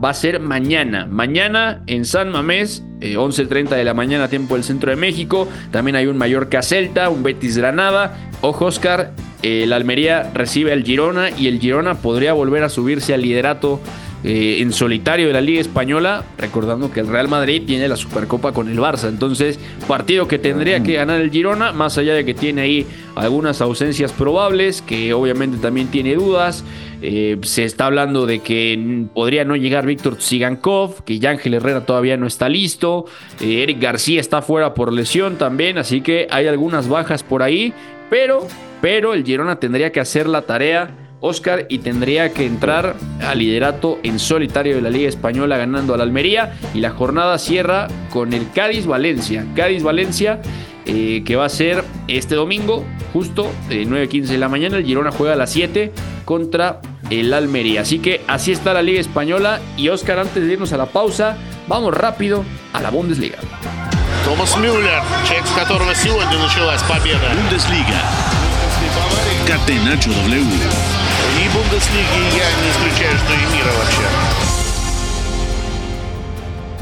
[0.03, 1.07] va a ser mañana.
[1.07, 5.49] Mañana en San Mamés, 11.30 eh, de la mañana, tiempo del centro de México.
[5.71, 8.17] También hay un Mallorca Celta, un Betis Granada.
[8.41, 13.23] Ojo, Oscar, el Almería recibe al Girona y el Girona podría volver a subirse al
[13.23, 13.81] liderato
[14.25, 18.53] eh, en solitario de la Liga Española, recordando que el Real Madrid tiene la Supercopa
[18.53, 19.09] con el Barça.
[19.09, 19.59] Entonces,
[19.89, 24.13] partido que tendría que ganar el Girona, más allá de que tiene ahí algunas ausencias
[24.13, 26.65] probables, que obviamente también tiene dudas.
[27.03, 32.17] Eh, se está hablando de que podría no llegar Víctor Tsigankov, que Ángel Herrera todavía
[32.17, 33.07] no está listo.
[33.41, 37.73] Eh, Eric García está fuera por lesión también, así que hay algunas bajas por ahí.
[38.09, 38.47] Pero,
[38.81, 44.00] pero el Girona tendría que hacer la tarea Oscar y tendría que entrar al liderato
[44.04, 48.52] en solitario de la Liga Española ganando al Almería y la jornada cierra con el
[48.52, 49.46] Cádiz Valencia.
[49.56, 50.42] Cádiz Valencia
[50.86, 54.78] eh, que va a ser este domingo justo de 9.15 de la mañana.
[54.78, 55.92] El Girona juega a las 7
[56.24, 57.82] contra el Almería.
[57.82, 61.38] Así que así está la Liga Española y Oscar antes de irnos a la pausa
[61.68, 62.44] vamos rápido
[62.74, 63.38] a la Bundesliga.
[64.24, 67.34] Thomas Müller, check которого сегодня началась победа.
[67.34, 68.02] Bundesliga.
[69.46, 71.01] Catenacho W.
[71.44, 74.08] И Бундеслиги я не исключаю, что и мира вообще.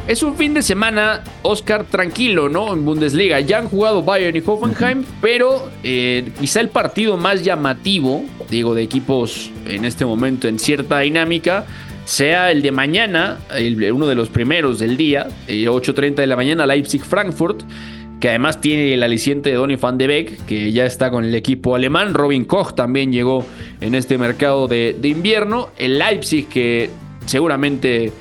[0.08, 2.72] Es un fin de semana, Oscar, tranquilo, ¿no?
[2.74, 3.40] En Bundesliga.
[3.40, 8.84] Ya han jugado Bayern y Hoffenheim, pero eh, quizá el partido más llamativo, digo, de
[8.84, 11.66] equipos en este momento en cierta dinámica,
[12.06, 16.36] sea el de mañana, el- uno de los primeros del día, eh, 8.30 de la
[16.36, 17.64] mañana, Leipzig-Frankfurt,
[18.20, 21.34] que además tiene el aliciente de Donny van de Beek, que ya está con el
[21.34, 22.14] equipo alemán.
[22.14, 23.44] Robin Koch también llegó
[23.81, 25.71] en este mercado de, invierno.
[25.77, 26.91] El Leipzig, que
[27.27, 28.13] seguramente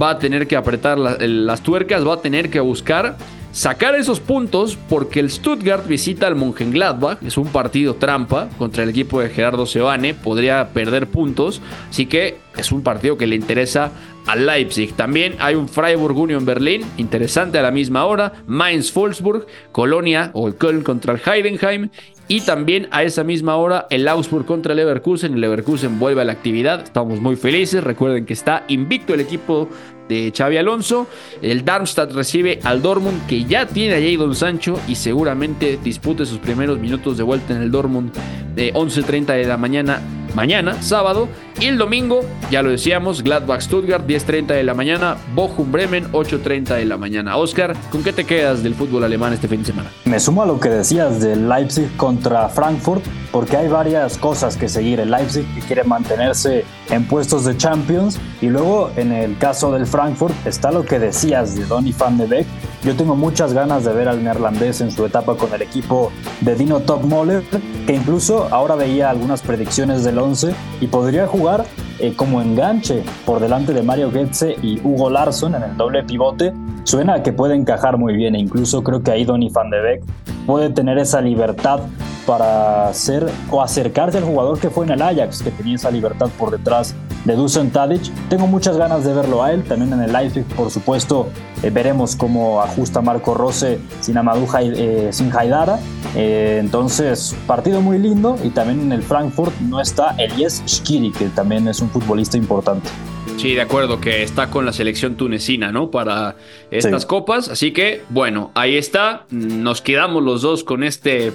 [0.00, 3.16] va a tener que apretar las tuercas, va a tener que buscar
[3.52, 8.90] sacar esos puntos porque el Stuttgart visita al Mönchengladbach, es un partido trampa contra el
[8.90, 13.92] equipo de Gerardo Sebane, podría perder puntos, así que es un partido que le interesa
[14.26, 14.92] al Leipzig.
[14.94, 20.46] También hay un Freiburg Union Berlin, interesante a la misma hora, Mainz Wolfsburg, Colonia o
[20.46, 21.90] el Köln contra el Heidenheim
[22.30, 25.34] y también a esa misma hora el Augsburg contra el Leverkusen.
[25.34, 26.80] El Leverkusen vuelve a la actividad.
[26.80, 27.82] Estamos muy felices.
[27.82, 29.68] Recuerden que está invicto el equipo
[30.10, 31.06] de Xavi Alonso.
[31.40, 36.38] El Darmstadt recibe al Dortmund que ya tiene a Jadon Sancho y seguramente dispute sus
[36.38, 38.12] primeros minutos de vuelta en el Dortmund
[38.54, 40.00] de 11.30 de la mañana.
[40.34, 42.20] Mañana, sábado, y el domingo,
[42.52, 47.36] ya lo decíamos, Gladbach Stuttgart, 10.30 de la mañana, Bochum Bremen, 8.30 de la mañana.
[47.36, 49.90] Oscar, ¿con qué te quedas del fútbol alemán este fin de semana?
[50.04, 54.68] Me sumo a lo que decías del Leipzig contra Frankfurt, porque hay varias cosas que
[54.68, 55.00] seguir.
[55.00, 59.86] El Leipzig que quiere mantenerse en puestos de Champions, y luego en el caso del
[59.86, 59.99] Frankfurt
[60.46, 62.46] está lo que decías de Donny van de Beek.
[62.82, 66.10] Yo tengo muchas ganas de ver al neerlandés en su etapa con el equipo
[66.40, 67.42] de Dino Topmoller,
[67.86, 71.66] que incluso ahora veía algunas predicciones del 11 y podría jugar
[72.00, 76.52] eh, como enganche por delante de Mario Goetze y Hugo Larsson en el doble pivote.
[76.84, 79.80] Suena a que puede encajar muy bien e incluso creo que ahí Donny van de
[79.80, 80.02] Beek
[80.46, 81.80] puede tener esa libertad
[82.26, 86.28] para ser o acercarse al jugador que fue en el Ajax, que tenía esa libertad
[86.38, 88.10] por detrás de Dusan Tadic.
[88.28, 91.28] Tengo muchas ganas de verlo a él, también en el Leipzig, por supuesto,
[91.62, 95.78] eh, veremos cómo ajusta Marco Rose sin Amadou eh, sin Haidara.
[96.14, 101.26] Eh, entonces, partido muy lindo y también en el Frankfurt no está Elias Shkiri, que
[101.26, 102.88] también es un futbolista importante.
[103.36, 105.90] Sí, de acuerdo, que está con la selección tunecina, ¿no?
[105.90, 106.36] Para
[106.70, 107.08] estas Sí.
[107.08, 107.48] copas.
[107.48, 109.24] Así que, bueno, ahí está.
[109.30, 111.32] Nos quedamos los dos con este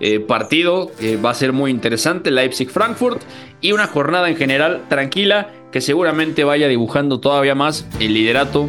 [0.00, 0.92] eh, partido.
[1.00, 3.20] que va a ser muy interesante, Leipzig-Frankfurt.
[3.60, 8.68] Y una jornada en general tranquila que seguramente vaya dibujando todavía más el liderato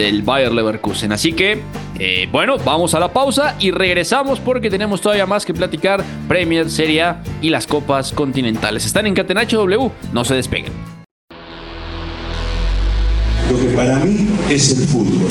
[0.00, 1.12] del Bayer Leverkusen.
[1.12, 1.60] Así que,
[1.98, 6.02] eh, bueno, vamos a la pausa y regresamos porque tenemos todavía más que platicar.
[6.26, 8.86] Premier, Serie A y las copas continentales.
[8.86, 10.72] Están en Catenacho W, no se despeguen.
[13.50, 15.28] Lo que para mí es el fútbol.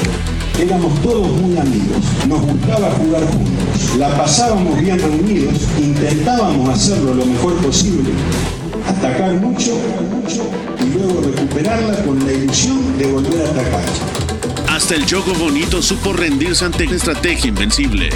[0.59, 7.25] Éramos todos muy amigos, nos gustaba jugar juntos, la pasábamos bien reunidos, intentábamos hacerlo lo
[7.25, 8.09] mejor posible,
[8.85, 9.71] atacar mucho,
[10.11, 10.43] mucho
[10.81, 14.28] y luego recuperarla con la ilusión de volver a atacar.
[14.79, 18.07] Hasta el Choco Bonito supo rendirse ante una estrategia invencible.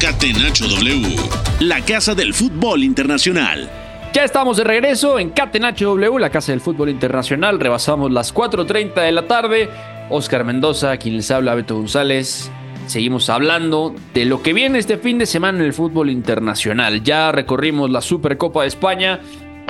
[0.00, 1.14] Catenacho W,
[1.60, 3.70] la casa del fútbol internacional.
[4.12, 7.60] Ya estamos de regreso en Catenacho W, la casa del fútbol internacional.
[7.60, 9.70] Rebasamos las 4.30 de la tarde.
[10.10, 12.50] Oscar Mendoza, quien les habla, Beto González.
[12.88, 17.04] Seguimos hablando de lo que viene este fin de semana en el fútbol internacional.
[17.04, 19.20] Ya recorrimos la Supercopa de España,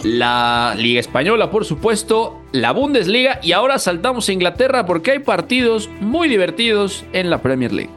[0.03, 5.89] la Liga Española, por supuesto, la Bundesliga y ahora saltamos a Inglaterra porque hay partidos
[6.01, 7.91] muy divertidos en la Premier League.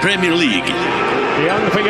[0.00, 0.64] Premier League,
[1.44, 1.82] Young for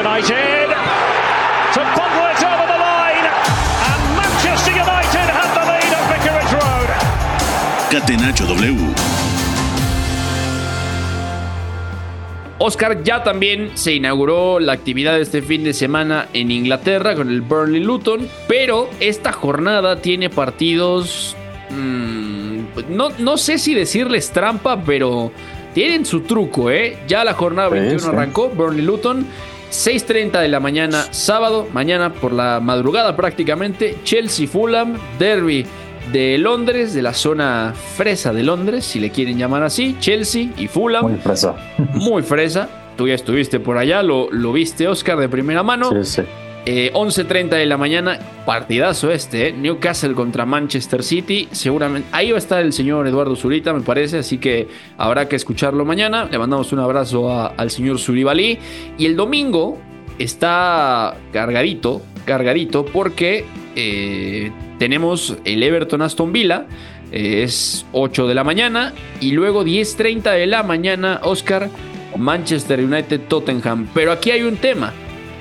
[12.60, 17.28] Oscar, ya también se inauguró la actividad de este fin de semana en Inglaterra con
[17.28, 21.36] el Burnley Luton, pero esta jornada tiene partidos...
[21.70, 22.58] mm,
[22.90, 25.30] no, no sé si decirles trampa, pero
[25.72, 26.98] tienen su truco, ¿eh?
[27.06, 28.08] Ya la jornada Sí, 21 sí.
[28.08, 29.26] arrancó, Burnley Luton.
[29.70, 35.66] 6.30 de la mañana, sábado, mañana por la madrugada prácticamente, Chelsea Fulham, Derby
[36.12, 40.68] de Londres, de la zona fresa de Londres, si le quieren llamar así, Chelsea y
[40.68, 41.54] Fulham Muy fresa.
[41.94, 42.68] muy fresa.
[42.96, 45.90] Tú ya estuviste por allá, lo, lo viste, Oscar, de primera mano.
[45.90, 46.22] Sí, sí.
[46.66, 49.52] Eh, 11.30 de la mañana, partidazo este, ¿eh?
[49.52, 51.48] Newcastle contra Manchester City.
[51.52, 54.68] Seguramente ahí va a estar el señor Eduardo Zurita, me parece, así que
[54.98, 56.26] habrá que escucharlo mañana.
[56.30, 58.58] Le mandamos un abrazo a- al señor Zuribalí.
[58.98, 59.78] Y el domingo
[60.18, 66.66] está cargadito, cargadito, porque eh, tenemos el Everton Aston Villa.
[67.10, 71.68] eh, es 8 de la mañana y luego 10.30 de la mañana, Oscar,
[72.16, 73.88] Manchester United Tottenham.
[73.92, 74.92] Pero aquí hay un tema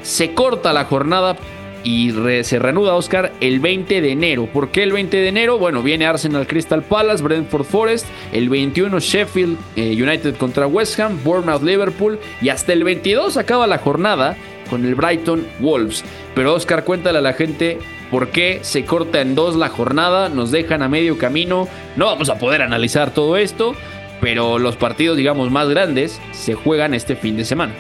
[0.08, 1.36] se corta la jornada
[1.84, 2.12] y
[2.44, 4.48] se reanuda, Oscar, el 20 de enero.
[4.52, 5.58] ¿Por qué el 20 de enero?
[5.58, 11.20] Bueno, viene Arsenal Crystal Palace, Brentford Forest, el 21 Sheffield eh, United contra West Ham,
[11.24, 14.36] Bournemouth Liverpool y hasta el 22 acaba la jornada
[14.70, 16.04] con el Brighton Wolves.
[16.38, 17.80] Pero Oscar, cuéntale a la gente
[18.12, 20.30] ¿Por qué se corta en dos la jornada?
[20.30, 21.68] Nos dejan a medio camino.
[21.98, 23.76] No vamos a poder analizar todo esto,
[24.22, 27.74] pero los partidos, digamos, más grandes se juegan este fin de semana.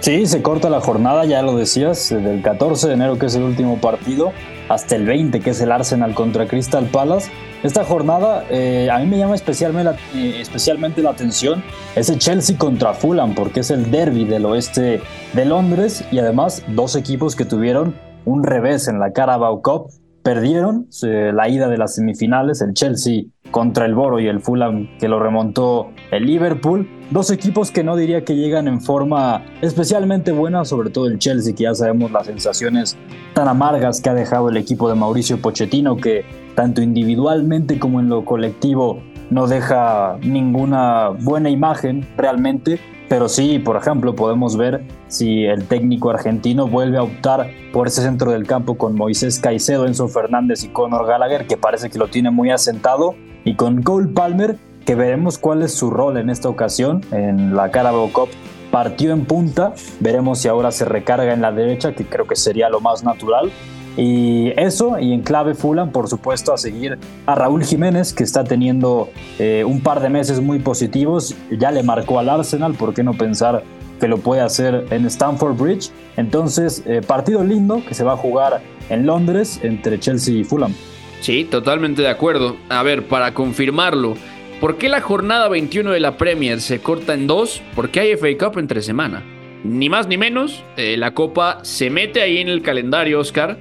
[0.00, 3.42] Sí, se corta la jornada, ya lo decías, del 14 de enero, que es el
[3.42, 4.32] último partido,
[4.68, 7.30] hasta el 20, que es el Arsenal contra Crystal Palace.
[7.64, 11.64] Esta jornada eh, a mí me llama especialmente la, eh, especialmente la atención
[11.96, 15.00] ese Chelsea contra Fulham, porque es el derby del oeste
[15.32, 19.90] de Londres y además dos equipos que tuvieron un revés en la Carabao Cup
[20.22, 25.08] perdieron la ida de las semifinales, el Chelsea contra el Boro y el Fulham que
[25.08, 26.88] lo remontó el Liverpool.
[27.10, 31.54] Dos equipos que no diría que llegan en forma especialmente buena, sobre todo el Chelsea,
[31.54, 32.96] que ya sabemos las sensaciones
[33.32, 38.10] tan amargas que ha dejado el equipo de Mauricio Pochettino, que tanto individualmente como en
[38.10, 42.78] lo colectivo no deja ninguna buena imagen realmente.
[43.08, 48.02] Pero sí, por ejemplo, podemos ver si el técnico argentino vuelve a optar por ese
[48.02, 52.08] centro del campo con Moisés Caicedo, Enzo Fernández y Conor Gallagher, que parece que lo
[52.08, 56.48] tiene muy asentado, y con Cole Palmer, que veremos cuál es su rol en esta
[56.48, 58.28] ocasión en la Carabao Cup.
[58.70, 62.68] Partió en punta, veremos si ahora se recarga en la derecha, que creo que sería
[62.68, 63.50] lo más natural,
[63.98, 68.44] y eso, y en clave Fulham, por supuesto, a seguir a Raúl Jiménez, que está
[68.44, 71.34] teniendo eh, un par de meses muy positivos.
[71.50, 73.64] Ya le marcó al Arsenal, ¿por qué no pensar
[73.98, 75.90] que lo puede hacer en Stamford Bridge?
[76.16, 80.72] Entonces, eh, partido lindo que se va a jugar en Londres entre Chelsea y Fulham.
[81.20, 82.54] Sí, totalmente de acuerdo.
[82.68, 84.14] A ver, para confirmarlo,
[84.60, 87.60] ¿por qué la jornada 21 de la Premier se corta en dos?
[87.74, 89.24] Porque hay FA Cup entre semana.
[89.64, 93.58] Ni más ni menos, eh, la Copa se mete ahí en el calendario, Oscar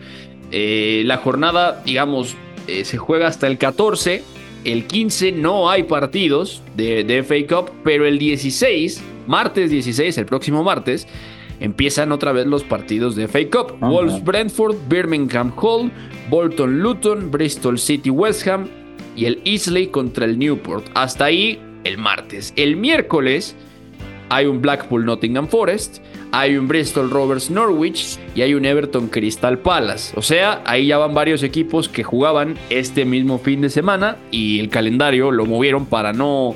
[0.52, 2.36] eh, la jornada, digamos,
[2.68, 4.24] eh, se juega hasta el 14.
[4.64, 10.26] El 15 no hay partidos de, de, FA Cup, pero el 16, martes 16, el
[10.26, 11.08] próximo martes,
[11.60, 13.78] empiezan otra vez los partidos de FA Cup.
[13.80, 15.92] Wolves Brentford, Birmingham Hall,
[16.30, 18.68] Bolton Luton, Bristol City West Ham
[19.16, 20.86] y el Easley contra el Newport.
[20.94, 22.54] Hasta ahí el martes.
[22.56, 23.56] El miércoles
[24.30, 26.00] hay un Blackpool Nottingham Forest,
[26.32, 30.14] hay un Bristol Rovers Norwich y hay un Everton Crystal Palace.
[30.16, 34.60] O sea, ahí ya van varios equipos que jugaban este mismo fin de semana y
[34.60, 36.56] el calendario lo movieron para no,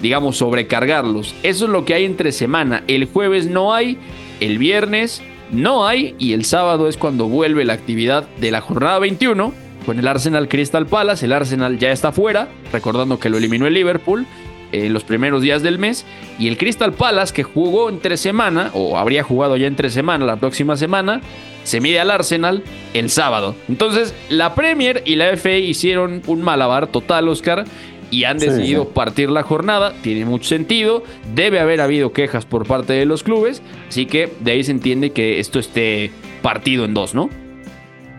[0.00, 1.34] digamos, sobrecargarlos.
[1.42, 2.82] Eso es lo que hay entre semana.
[2.88, 3.98] El jueves no hay,
[4.40, 8.98] el viernes no hay y el sábado es cuando vuelve la actividad de la jornada
[8.98, 9.52] 21
[9.84, 11.26] con el Arsenal Crystal Palace.
[11.26, 14.26] El Arsenal ya está fuera, recordando que lo eliminó el Liverpool
[14.72, 16.04] en los primeros días del mes.
[16.38, 20.36] Y el Crystal Palace, que jugó entre semana, o habría jugado ya entre semana la
[20.36, 21.20] próxima semana,
[21.64, 22.62] se mide al Arsenal
[22.94, 23.54] el sábado.
[23.68, 27.64] Entonces, la Premier y la FA hicieron un malabar total, Oscar,
[28.10, 29.94] y han decidido partir la jornada.
[30.02, 31.02] Tiene mucho sentido.
[31.34, 33.62] Debe haber habido quejas por parte de los clubes.
[33.88, 36.10] Así que de ahí se entiende que esto esté
[36.42, 37.30] partido en dos, ¿no?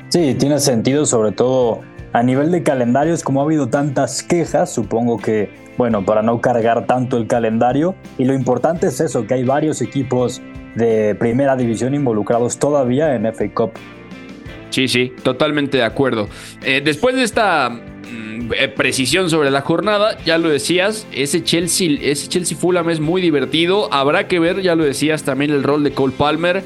[0.10, 1.82] Sí, tiene sentido, sobre todo
[2.14, 6.86] a nivel de calendarios, como ha habido tantas quejas, supongo que bueno, para no cargar
[6.86, 7.96] tanto el calendario.
[8.18, 10.42] Y lo importante es eso, que hay varios equipos
[10.76, 13.72] de primera división involucrados todavía en FA Cup.
[14.70, 16.30] Sí, sí, totalmente de acuerdo.
[16.64, 21.98] Eh, después de esta mm, eh, precisión sobre la jornada, ya lo decías, ese Chelsea,
[22.02, 23.92] ese Chelsea Fulham es muy divertido.
[23.94, 26.64] Habrá que ver, ya lo decías, también el rol de Cole Palmer.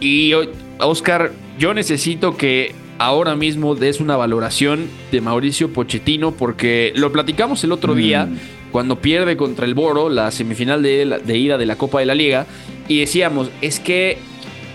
[0.00, 0.32] Y
[0.78, 7.62] Oscar, yo necesito que ahora mismo des una valoración de Mauricio Pochettino porque lo platicamos
[7.64, 8.38] el otro día mm.
[8.72, 12.14] cuando pierde contra el Boro la semifinal de, de ida de la Copa de la
[12.14, 12.46] Liga
[12.88, 14.18] y decíamos, es que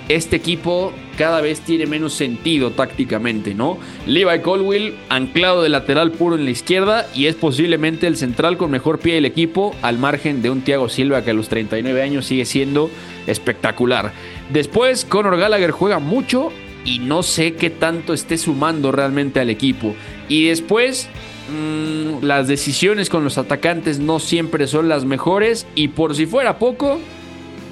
[0.09, 3.77] este equipo cada vez tiene menos sentido tácticamente, ¿no?
[4.07, 8.71] Levi Colwill anclado de lateral puro en la izquierda y es posiblemente el central con
[8.71, 12.25] mejor pie del equipo al margen de un Thiago Silva que a los 39 años
[12.25, 12.89] sigue siendo
[13.27, 14.11] espectacular.
[14.51, 16.51] Después Conor Gallagher juega mucho
[16.85, 19.95] y no sé qué tanto esté sumando realmente al equipo.
[20.27, 21.09] Y después,
[21.49, 25.65] mm, las decisiones con los atacantes no siempre son las mejores.
[25.75, 26.99] Y por si fuera poco,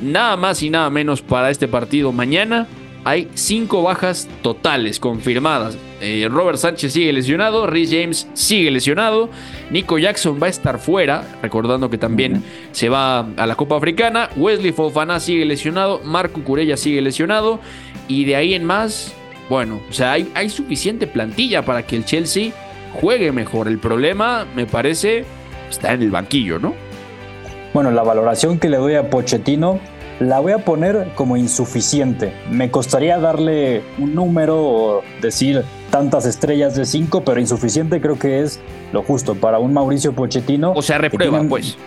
[0.02, 2.68] nada más y nada menos para este partido mañana.
[3.04, 5.76] Hay cinco bajas totales confirmadas.
[6.02, 9.30] Eh, Robert Sánchez sigue lesionado, Rhys James sigue lesionado,
[9.72, 14.30] Nico Jackson va a estar fuera, recordando que también se va a la Copa Africana,
[14.36, 17.60] Wesley Fofana sigue lesionado, Marco Curella sigue lesionado
[18.12, 19.14] y de ahí en más,
[19.50, 22.52] bueno, o sea, hay, hay suficiente plantilla para que el Chelsea
[23.00, 23.70] juegue mejor.
[23.70, 25.24] El problema, me parece,
[25.70, 26.74] está en el banquillo, ¿no?
[27.74, 29.80] Bueno, la valoración que le doy a Pochettino
[30.20, 32.34] la voy a poner como insuficiente.
[32.52, 38.42] Me costaría darle un número o decir tantas estrellas de cinco, pero insuficiente creo que
[38.42, 38.60] es
[38.92, 40.74] lo justo para un Mauricio Pochettino.
[40.74, 41.78] O sea, reprueba, pues.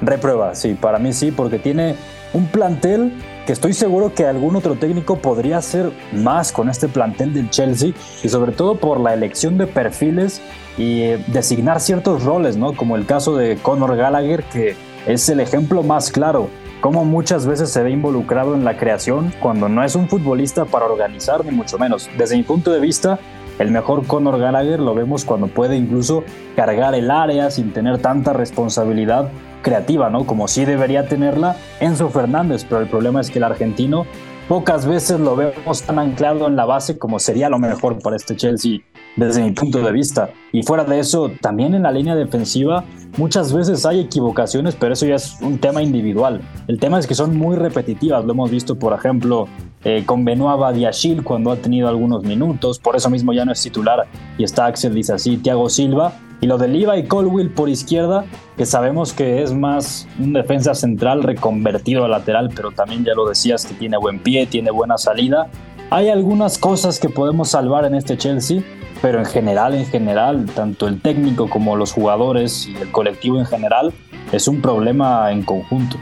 [0.00, 1.96] Reprueba, sí, para mí sí, porque tiene
[2.32, 3.12] un plantel
[3.46, 7.92] que estoy seguro que algún otro técnico podría hacer más con este plantel del Chelsea
[8.22, 10.40] y sobre todo por la elección de perfiles
[10.76, 12.74] y eh, designar ciertos roles, ¿no?
[12.74, 14.76] Como el caso de Conor Gallagher, que
[15.06, 16.48] es el ejemplo más claro,
[16.80, 20.86] como muchas veces se ve involucrado en la creación cuando no es un futbolista para
[20.86, 22.08] organizar, ni mucho menos.
[22.16, 23.18] Desde mi punto de vista,
[23.58, 26.24] el mejor Conor Gallagher lo vemos cuando puede incluso
[26.56, 29.30] cargar el área sin tener tanta responsabilidad
[29.62, 30.26] creativa, ¿no?
[30.26, 34.06] Como sí debería tenerla Enzo Fernández, pero el problema es que el argentino
[34.50, 38.34] pocas veces lo vemos tan anclado en la base como sería lo mejor para este
[38.34, 38.80] Chelsea
[39.14, 40.30] desde mi punto de vista.
[40.50, 42.84] Y fuera de eso, también en la línea defensiva
[43.16, 46.40] muchas veces hay equivocaciones, pero eso ya es un tema individual.
[46.66, 49.46] El tema es que son muy repetitivas, lo hemos visto por ejemplo
[49.84, 53.62] eh, con Benoit Badiachil cuando ha tenido algunos minutos, por eso mismo ya no es
[53.62, 54.06] titular
[54.36, 56.12] y está Axel dice así, Thiago Silva.
[56.40, 56.68] Y lo de
[56.98, 58.24] y Colwill por izquierda,
[58.56, 63.28] que sabemos que es más un defensa central reconvertido a lateral, pero también ya lo
[63.28, 65.50] decías que tiene buen pie, tiene buena salida.
[65.90, 68.62] Hay algunas cosas que podemos salvar en este Chelsea,
[69.02, 73.46] pero en general, en general, tanto el técnico como los jugadores y el colectivo en
[73.46, 73.92] general,
[74.32, 75.96] es un problema en conjunto.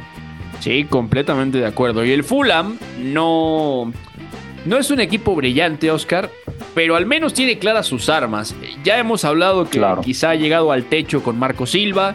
[0.61, 2.05] Sí, completamente de acuerdo.
[2.05, 3.93] Y el Fulham no,
[4.67, 6.31] no es un equipo brillante, Oscar,
[6.75, 8.55] pero al menos tiene claras sus armas.
[8.85, 12.15] Ya hemos hablado que quizá ha llegado al techo con Marco Silva.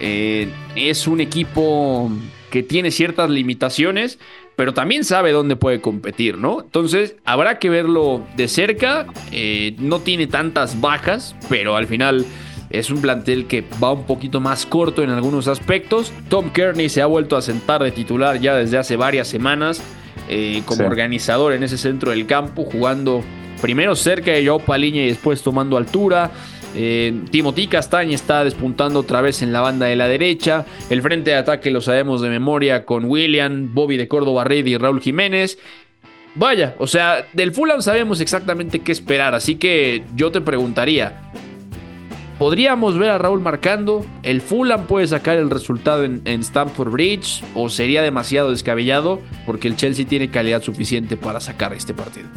[0.00, 2.10] Eh, es un equipo
[2.50, 4.18] que tiene ciertas limitaciones,
[4.56, 6.60] pero también sabe dónde puede competir, ¿no?
[6.60, 9.06] Entonces, habrá que verlo de cerca.
[9.32, 12.24] Eh, no tiene tantas bajas, pero al final
[12.70, 16.12] es un plantel que va un poquito más corto en algunos aspectos.
[16.28, 19.82] Tom Kearney se ha vuelto a sentar de titular ya desde hace varias semanas
[20.28, 23.22] eh, como organizador en ese centro del campo, jugando
[23.64, 26.30] primero cerca de Joao Paliña y después tomando altura.
[26.76, 30.66] Eh, Timothy Castaña está despuntando otra vez en la banda de la derecha.
[30.90, 34.76] El frente de ataque lo sabemos de memoria con William, Bobby de Córdoba Reid y
[34.76, 35.56] Raúl Jiménez.
[36.34, 41.30] Vaya, o sea, del Fulham sabemos exactamente qué esperar, así que yo te preguntaría,
[42.38, 44.04] ¿podríamos ver a Raúl marcando?
[44.22, 47.42] ¿El Fulham puede sacar el resultado en, en Stamford Bridge?
[47.54, 49.22] ¿O sería demasiado descabellado?
[49.46, 52.28] Porque el Chelsea tiene calidad suficiente para sacar este partido.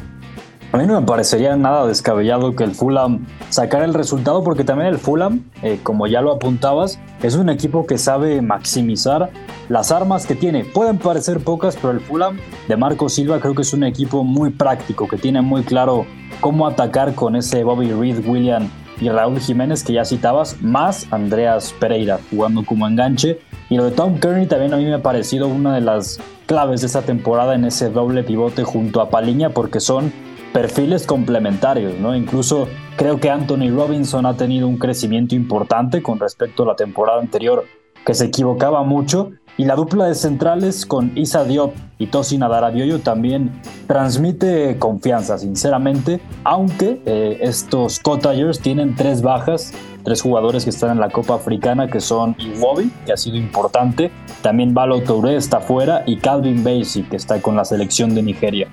[0.73, 4.89] A mí no me parecería nada descabellado que el Fulham sacara el resultado porque también
[4.89, 9.29] el Fulham, eh, como ya lo apuntabas, es un equipo que sabe maximizar
[9.69, 10.65] las armas que tiene.
[10.65, 12.37] Pueden parecer pocas, pero el Fulham
[12.67, 16.05] de Marco Silva creo que es un equipo muy práctico, que tiene muy claro
[16.41, 21.73] cómo atacar con ese Bobby Reed, William y Raúl Jiménez que ya citabas, más Andreas
[21.79, 23.39] Pereira jugando como enganche.
[23.69, 26.81] Y lo de Tom Kearney también a mí me ha parecido una de las claves
[26.81, 30.11] de esta temporada en ese doble pivote junto a Paliña porque son
[30.53, 32.15] perfiles complementarios, ¿no?
[32.15, 37.19] Incluso creo que Anthony Robinson ha tenido un crecimiento importante con respecto a la temporada
[37.19, 37.65] anterior,
[38.05, 42.99] que se equivocaba mucho, y la dupla de centrales con Isa Diop y Tosin Adarabioyo
[42.99, 49.73] también transmite confianza, sinceramente, aunque eh, estos Cottagers tienen tres bajas,
[50.03, 54.11] tres jugadores que están en la Copa Africana, que son Iwobi, que ha sido importante,
[54.43, 58.67] también Balo Touré está fuera, y Calvin Basie, que está con la selección de Nigeria.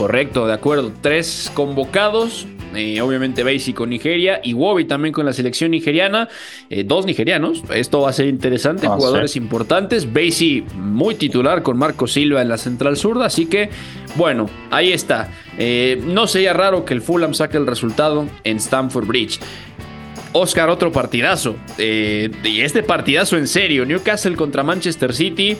[0.00, 0.92] Correcto, de acuerdo.
[1.02, 2.46] Tres convocados.
[2.74, 6.26] Eh, obviamente Basie con Nigeria y Wobby también con la selección nigeriana.
[6.70, 7.62] Eh, dos nigerianos.
[7.74, 8.86] Esto va a ser interesante.
[8.86, 10.10] Ah, jugadores importantes.
[10.10, 13.26] Basie muy titular con Marco Silva en la central zurda.
[13.26, 13.68] Así que,
[14.16, 15.28] bueno, ahí está.
[15.58, 19.38] Eh, no sería raro que el Fulham saque el resultado en Stamford Bridge.
[20.32, 21.56] Oscar, otro partidazo.
[21.76, 23.84] y este partidazo en serio.
[23.84, 25.58] Newcastle contra Manchester City.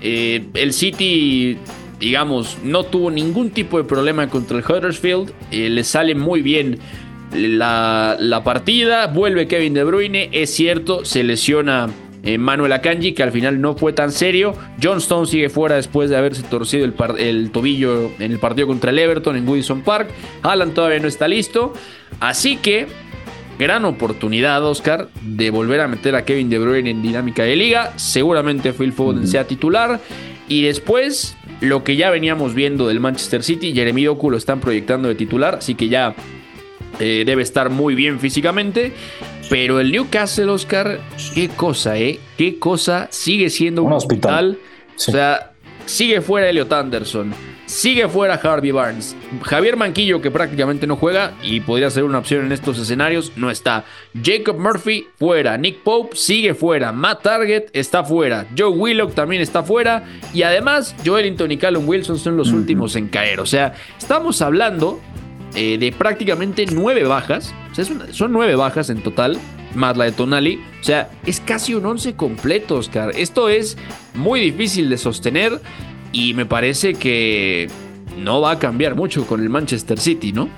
[0.00, 1.58] el City
[2.02, 5.32] digamos, no tuvo ningún tipo de problema contra el Huddersfield.
[5.52, 6.80] Eh, le sale muy bien
[7.32, 9.06] la, partida.
[9.06, 10.28] Vuelve Kevin De Bruyne.
[10.32, 11.88] Es cierto, se lesiona
[12.24, 14.52] eh, Manuel Akanji, que al final no fue tan serio.
[14.82, 18.90] John Stone sigue fuera después de haberse torcido el, el, tobillo en el partido contra
[18.90, 20.10] el Everton en Woodison Park.
[20.42, 21.72] Alan todavía no está listo.
[22.18, 22.88] Así que,
[23.60, 27.92] gran oportunidad, Oscar, de volver a meter a Kevin De Bruyne en dinámica de liga.
[27.94, 30.00] Seguramente Phil Foden sea titular.
[30.48, 35.08] Y después lo que ya veníamos viendo del Manchester City, Jeremy Doku lo están proyectando
[35.08, 36.14] de titular, así que ya
[36.98, 38.92] eh, debe estar muy bien físicamente.
[39.48, 41.00] Pero el Newcastle, Oscar,
[41.34, 42.18] qué cosa, ¿eh?
[42.36, 44.58] Qué cosa sigue siendo un, hospital.
[44.96, 45.51] O sea,
[45.86, 47.34] sigue fuera Elliot Anderson
[47.72, 49.16] Sigue fuera Harvey Barnes.
[49.42, 53.50] Javier Manquillo, que prácticamente no juega y podría ser una opción en estos escenarios, no
[53.50, 53.86] está.
[54.22, 55.56] Jacob Murphy fuera.
[55.56, 56.92] Nick Pope sigue fuera.
[56.92, 58.46] Matt Target está fuera.
[58.56, 60.04] Joe Willock también está fuera.
[60.34, 63.40] Y además, Joelinton y Callum Wilson son los últimos en caer.
[63.40, 65.00] O sea, estamos hablando
[65.54, 67.54] eh, de prácticamente nueve bajas.
[67.70, 69.38] O sea, son nueve bajas en total
[69.74, 70.60] más la de Tonali.
[70.80, 73.12] O sea, es casi un once completo, Oscar.
[73.16, 73.76] Esto es
[74.14, 75.60] muy difícil de sostener.
[76.14, 77.68] y me parece que
[78.18, 80.48] no va a cambiar mucho con el Manchester City, ¿no?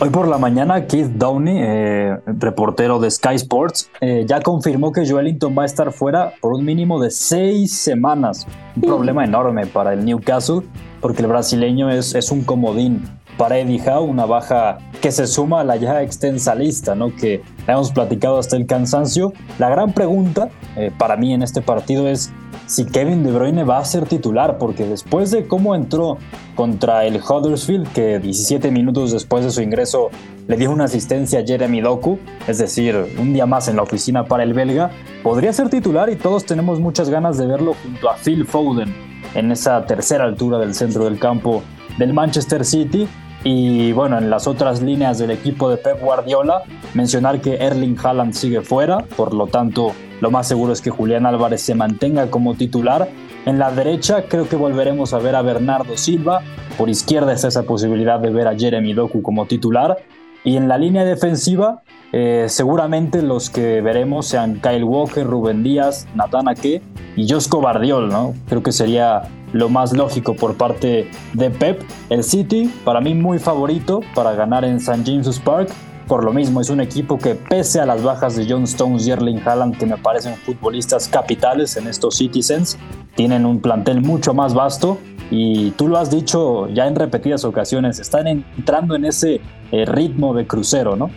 [0.00, 5.04] Hoy por la mañana, Keith Downey, eh, reportero de Sky Sports, eh, ya confirmó que
[5.04, 8.46] Joelinton va a estar fuera por un mínimo de seis semanas.
[8.76, 10.60] Un problema enorme para el Newcastle,
[11.00, 13.02] porque el brasileño es, es un comodín
[13.38, 17.14] para Eddie Howe, una baja que se suma a la ya extensa lista, ¿no?
[17.14, 19.32] Que hemos platicado hasta el cansancio.
[19.58, 22.32] La gran pregunta eh, para mí en este partido es
[22.66, 26.18] si Kevin De Bruyne va a ser titular, porque después de cómo entró
[26.54, 30.10] contra el Huddersfield, que 17 minutos después de su ingreso
[30.48, 34.24] le dio una asistencia a Jeremy Doku, es decir, un día más en la oficina
[34.24, 34.90] para el belga,
[35.22, 38.92] podría ser titular y todos tenemos muchas ganas de verlo junto a Phil Foden
[39.34, 41.62] en esa tercera altura del centro del campo
[41.98, 43.08] del Manchester City.
[43.44, 46.62] Y bueno, en las otras líneas del equipo de Pep Guardiola,
[46.94, 51.24] mencionar que Erling Haaland sigue fuera, por lo tanto, lo más seguro es que Julián
[51.24, 53.08] Álvarez se mantenga como titular.
[53.46, 56.42] En la derecha creo que volveremos a ver a Bernardo Silva,
[56.76, 59.98] por izquierda está esa posibilidad de ver a Jeremy Doku como titular.
[60.44, 61.82] Y en la línea defensiva,
[62.12, 66.80] eh, seguramente los que veremos sean Kyle Walker, Rubén Díaz, Nathan Ake
[67.16, 68.34] y Josco Bardiol, ¿no?
[68.48, 69.22] Creo que sería
[69.52, 71.82] lo más lógico por parte de Pep.
[72.10, 75.02] El City, para mí muy favorito para ganar en St.
[75.04, 75.70] James's Park.
[76.06, 79.10] Por lo mismo, es un equipo que pese a las bajas de John Stones y
[79.10, 82.78] Erling Haaland, que me parecen futbolistas capitales en estos Citizens,
[83.14, 84.98] tienen un plantel mucho más vasto
[85.30, 90.32] y tú lo has dicho ya en repetidas ocasiones, están entrando en ese eh, ritmo
[90.32, 91.10] de crucero, ¿no?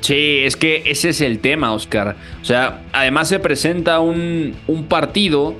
[0.00, 2.16] Sí, es que ese es el tema, Oscar.
[2.40, 5.54] O sea, además se presenta un, un partido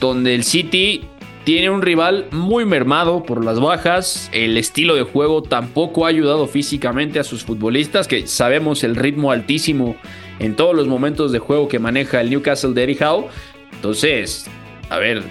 [0.00, 1.04] donde el City
[1.44, 4.30] tiene un rival muy mermado por las bajas.
[4.32, 9.32] El estilo de juego tampoco ha ayudado físicamente a sus futbolistas, que sabemos el ritmo
[9.32, 9.96] altísimo
[10.38, 13.28] en todos los momentos de juego que maneja el Newcastle de Eddie Howe.
[13.72, 14.46] Entonces,
[14.88, 15.22] a ver,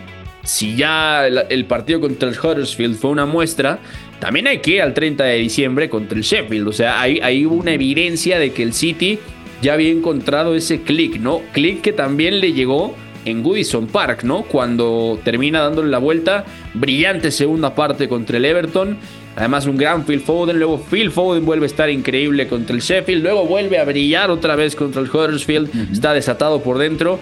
[0.44, 3.80] si ya el, partido contra el Huddersfield fue una muestra,
[4.20, 6.68] también hay que ir al 30 de diciembre contra el Sheffield.
[6.68, 9.20] O sea, hay una evidencia de que el City
[9.62, 11.42] ya había encontrado ese click, ¿no?
[11.54, 12.96] Click que también le llegó
[13.26, 14.44] en Goodison Park, ¿no?
[14.44, 18.98] Cuando termina dándole la vuelta, brillante segunda parte contra el Everton.
[19.36, 20.60] Además, un gran Phil Foden.
[20.60, 23.24] Luego, Phil Foden vuelve a estar increíble contra el Sheffield.
[23.24, 25.92] Luego vuelve a brillar otra vez contra el Huddersfield.
[25.92, 27.20] Está desatado por dentro.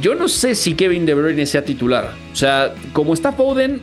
[0.00, 2.12] Yo no sé si Kevin De Bruyne sea titular.
[2.32, 3.80] O sea, como está Foden,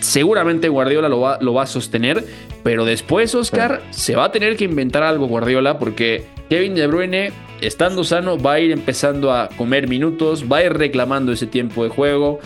[0.00, 2.24] seguramente Guardiola lo va, lo va a sostener.
[2.62, 7.32] Pero después, Oscar, se va a tener que inventar algo Guardiola porque Kevin De Bruyne
[7.60, 11.84] estando sano, va a ir empezando a comer minutos, va a ir reclamando ese tiempo
[11.84, 12.40] de juego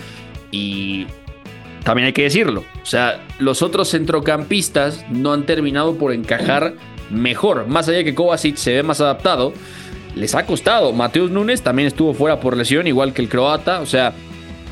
[0.51, 1.07] y
[1.85, 6.75] también hay que decirlo, o sea, los otros centrocampistas no han terminado por encajar
[7.11, 9.53] mejor, más allá de que Kovacic se ve más adaptado,
[10.15, 10.93] les ha costado.
[10.93, 14.13] Mateus Núñez también estuvo fuera por lesión, igual que el croata, o sea,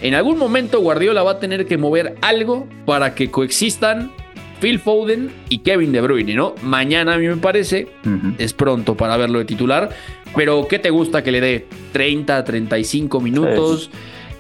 [0.01, 4.13] en algún momento Guardiola va a tener que mover algo para que coexistan
[4.61, 6.55] Phil Foden y Kevin De Bruyne, ¿no?
[6.63, 7.89] Mañana a mí me parece,
[8.39, 9.91] es pronto para verlo de titular,
[10.35, 13.91] pero ¿qué te gusta que le dé 30, 35 minutos?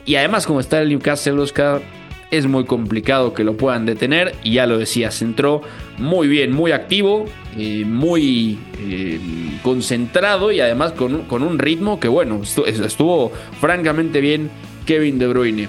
[0.05, 1.82] Y además como está el Newcastle, Oscar,
[2.30, 4.34] es muy complicado que lo puedan detener.
[4.43, 5.62] Y ya lo decías, entró
[5.99, 7.24] muy bien, muy activo,
[7.57, 9.18] eh, muy eh,
[9.62, 14.51] concentrado y además con, con, un ritmo que, bueno, estuvo, francamente bien
[14.86, 15.68] Kevin De Bruyne.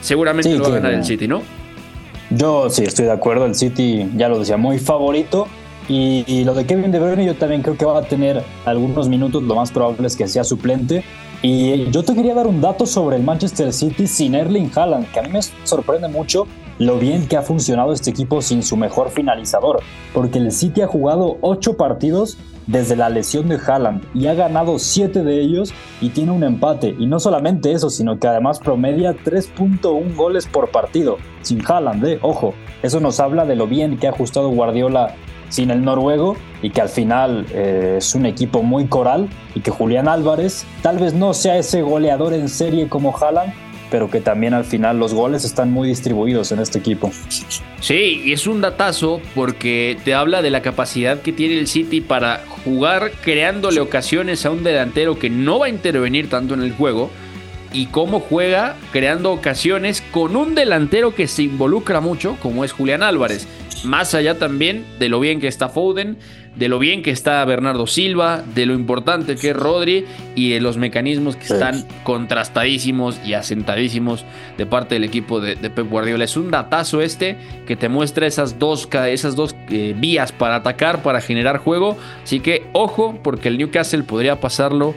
[0.00, 1.42] Seguramente lo va a ganar el City, ¿no?
[2.30, 5.48] Yo sí estoy de acuerdo, el City ya lo decía, muy favorito.
[5.92, 9.42] Y, lo de Kevin De Bruyne yo también creo que va a tener algunos minutos,
[9.42, 11.02] lo más probable es que sea suplente.
[11.42, 15.18] Y yo te quería dar un dato sobre el Manchester City sin Erling Haaland, que
[15.18, 16.46] a mí me sorprende mucho
[16.78, 19.80] lo bien que ha funcionado este equipo sin su mejor finalizador,
[20.14, 22.38] porque el City ha jugado 8 partidos
[22.68, 26.94] desde la lesión de Haaland y ha ganado 7 de ellos y tiene un empate.
[27.00, 32.18] Y no solamente eso, sino que además promedia 3.1 goles por partido, sin Haaland, ¿eh?
[32.22, 32.54] ojo.
[32.82, 35.16] Eso nos habla de lo bien que ha ajustado Guardiola
[35.50, 39.70] sin el noruego y que al final eh, es un equipo muy coral y que
[39.70, 43.52] Julián Álvarez tal vez no sea ese goleador en serie como Haaland,
[43.90, 47.10] pero que también al final los goles están muy distribuidos en este equipo.
[47.80, 52.00] Sí, y es un datazo porque te habla de la capacidad que tiene el City
[52.00, 56.72] para jugar creándole ocasiones a un delantero que no va a intervenir tanto en el
[56.72, 57.10] juego
[57.72, 63.02] y cómo juega creando ocasiones con un delantero que se involucra mucho como es Julián
[63.02, 63.46] Álvarez.
[63.84, 66.18] Más allá también de lo bien que está Foden,
[66.56, 70.04] de lo bien que está Bernardo Silva, de lo importante que es Rodri
[70.34, 74.24] y de los mecanismos que están contrastadísimos y asentadísimos
[74.58, 76.24] de parte del equipo de, Pep Guardiola.
[76.24, 81.02] Es un datazo este que te muestra esas dos, esas dos eh, vías para atacar,
[81.02, 81.96] para generar juego.
[82.22, 84.94] Así que ojo, porque el Newcastle podría pasarlo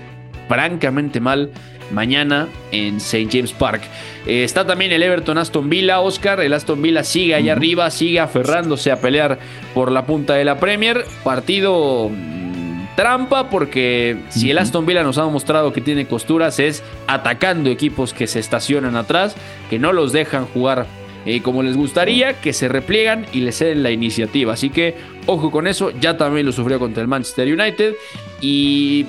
[0.48, 1.52] francamente mal
[1.92, 3.28] mañana en St.
[3.32, 3.82] James Park.
[4.26, 6.40] Eh, está también el Everton Aston Villa, Oscar.
[6.42, 9.40] El Aston Villa sigue allá arriba, sigue aferrándose a pelear
[9.74, 11.06] por la punta de la Premier.
[11.24, 16.84] Partido mm, trampa porque si el Aston Villa nos ha mostrado que tiene costuras es
[17.08, 19.36] atacando equipos que se estacionan atrás,
[19.70, 20.86] que no los dejan jugar
[21.26, 24.54] eh, como les gustaría, que se repliegan y le ceden la iniciativa.
[24.54, 27.96] Así que ojo con eso, ya también lo sufrió contra el Manchester United
[28.42, 29.06] y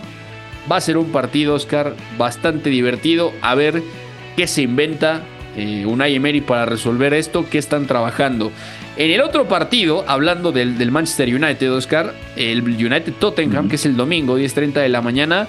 [0.70, 3.32] va a ser un partido, Oscar, bastante divertido.
[3.42, 3.82] A ver
[4.36, 5.22] qué se inventa
[5.56, 8.50] eh, Unai Emery para resolver esto, qué están trabajando.
[8.96, 13.96] En el otro partido, hablando del, Manchester United, Oscar, el United Tottenham, que es el
[13.96, 15.48] domingo, 10.30 de la mañana,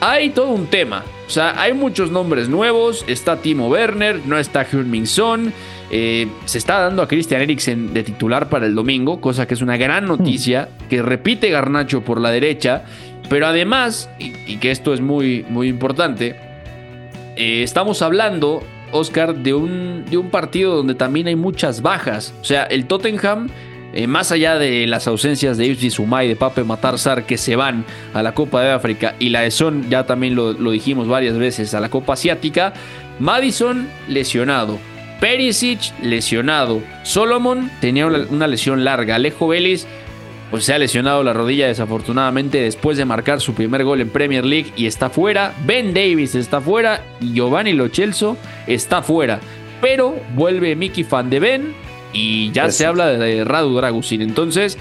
[0.00, 1.04] hay todo un tema.
[1.26, 3.04] O sea, hay muchos nombres nuevos.
[3.06, 5.52] Está Timo Werner, no está Heung-Min Son.
[5.90, 9.62] Eh, se está dando a Christian Eriksen de titular para el domingo, cosa que es
[9.62, 12.84] una gran noticia, que repite Garnacho por la derecha,
[13.28, 16.36] pero además, y, que esto es muy, muy importante,
[17.36, 18.62] eh, estamos hablando,
[18.92, 22.34] Oscar, de un, de un partido donde también hay muchas bajas.
[22.40, 23.48] O sea, el Tottenham...
[23.94, 27.86] Eh, más allá de las ausencias de Yves Sumay, de Pape Matarzar que se van
[28.12, 31.38] a la Copa de África y la de Son, ya también lo, lo dijimos varias
[31.38, 32.74] veces, a la Copa Asiática,
[33.18, 34.78] Madison lesionado,
[35.20, 36.80] Perisic lesionado.
[37.02, 39.16] Solomon tenía una lesión larga.
[39.16, 39.86] Alejo Vélez
[40.50, 44.44] pues se ha lesionado la rodilla desafortunadamente después de marcar su primer gol en Premier
[44.44, 45.54] League y está fuera.
[45.66, 48.36] Ben Davis está fuera y Giovanni Lochelso
[48.66, 49.40] está fuera.
[49.80, 51.74] Pero vuelve Mickey Van de Ben
[52.12, 54.22] y ya se habla de Radu Dragusin.
[54.22, 54.78] Entonces,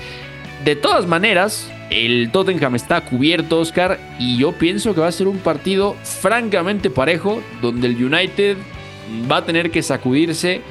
[0.63, 5.27] de todas maneras, el Tottenham está cubierto, Oscar, y yo pienso que va a ser
[5.27, 8.57] un partido francamente parejo, donde el United
[9.31, 10.61] va a tener que sacudirse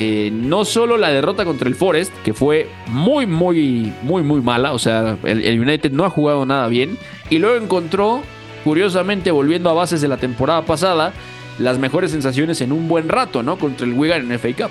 [0.00, 4.72] eh, no solo la derrota contra el Forest, que fue muy, muy, muy, muy mala,
[4.72, 6.98] o sea, el, United no ha jugado nada bien,
[7.30, 8.22] y luego encontró,
[8.64, 11.12] curiosamente, volviendo a bases de la temporada pasada,
[11.58, 13.58] las mejores sensaciones en un buen rato, ¿no?
[13.58, 14.70] Contra el Wigan en FA Cup.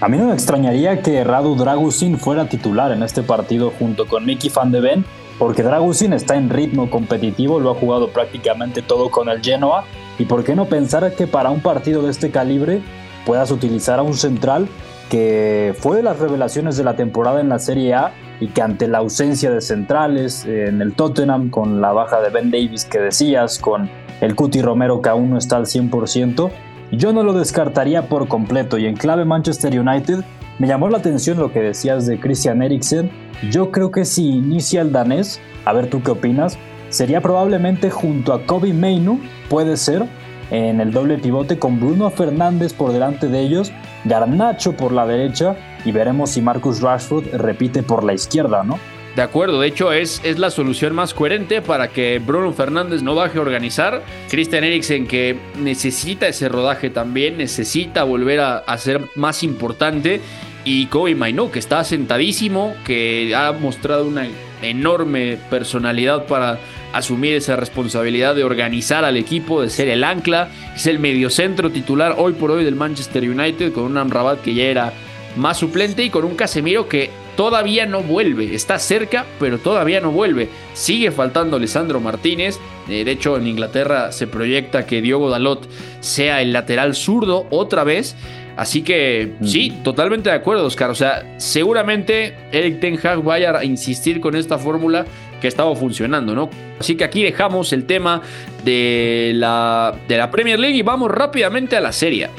[0.00, 4.24] A mí no me extrañaría que Radu Dragusin fuera titular en este partido junto con
[4.24, 5.04] Mickey Van de Ven,
[5.38, 9.84] porque Dragusin está en ritmo competitivo, lo ha jugado prácticamente todo con el Genoa
[10.18, 12.80] y por qué no pensar que para un partido de este calibre
[13.26, 14.68] puedas utilizar a un central
[15.10, 18.88] que fue de las revelaciones de la temporada en la Serie A y que ante
[18.88, 22.98] la ausencia de centrales eh, en el Tottenham, con la baja de Ben Davis que
[22.98, 26.50] decías, con el Cuti Romero que aún no está al 100%,
[26.92, 28.78] yo no lo descartaría por completo.
[28.78, 30.24] Y en clave Manchester United,
[30.58, 33.10] me llamó la atención lo que decías de Christian Eriksen.
[33.50, 36.58] Yo creo que si inicia el danés, a ver tú qué opinas,
[36.88, 39.20] sería probablemente junto a Kobe Mainu,
[39.50, 40.06] puede ser,
[40.50, 43.72] en el doble pivote con Bruno Fernández por delante de ellos,
[44.04, 48.78] Garnacho por la derecha y veremos si Marcus Rashford repite por la izquierda, ¿no?
[49.16, 53.14] De acuerdo, de hecho es, es la solución más coherente para que Bruno Fernández no
[53.14, 54.02] baje a organizar.
[54.28, 60.20] Christian Eriksen que necesita ese rodaje también, necesita volver a, ser más importante.
[60.66, 64.26] Y Kobe Mainu que está sentadísimo, que ha mostrado una
[64.60, 66.58] enorme personalidad para
[66.96, 70.48] asumir esa responsabilidad de organizar al equipo, de ser el ancla.
[70.74, 74.64] Es el mediocentro titular hoy por hoy del Manchester United con un Amrabat que ya
[74.64, 74.92] era
[75.36, 78.54] más suplente y con un Casemiro que todavía no vuelve.
[78.54, 80.48] Está cerca, pero todavía no vuelve.
[80.72, 82.58] Sigue faltando Alessandro Martínez.
[82.88, 85.68] Eh, de hecho, en Inglaterra se proyecta que Diogo Dalot
[86.00, 88.16] sea el lateral zurdo otra vez.
[88.56, 90.90] Así que sí, totalmente de acuerdo, Oscar.
[90.90, 95.04] O sea, seguramente Eric Ten Hag vaya a insistir con esta fórmula
[95.40, 96.48] que estaba funcionando, ¿no?
[96.80, 98.22] Así que aquí dejamos el tema
[98.64, 102.30] de la, de la Premier League y vamos rápidamente a la Serie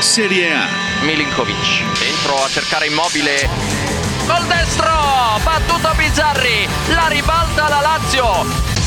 [0.00, 0.68] Serie A.
[1.04, 1.56] Milinkovic
[2.00, 3.48] dentro a cercare Immobile.
[4.26, 4.90] Gol destro,
[5.44, 8.26] battuto Bizzarri, la ribalta la Lazio.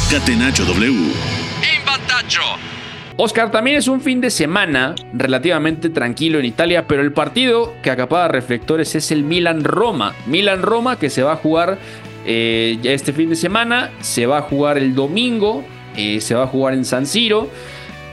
[0.10, 0.88] Catenaccio W.
[0.88, 2.79] In vantaggio.
[3.22, 7.92] Oscar, también es un fin de semana relativamente tranquilo en Italia, pero el partido que
[7.92, 10.16] acapara reflectores es el Milan-Roma.
[10.26, 11.80] Milan-Roma que se va a jugar
[12.26, 15.66] eh, este fin de semana, se va a jugar el domingo,
[15.98, 17.50] eh, se va a jugar en San Siro.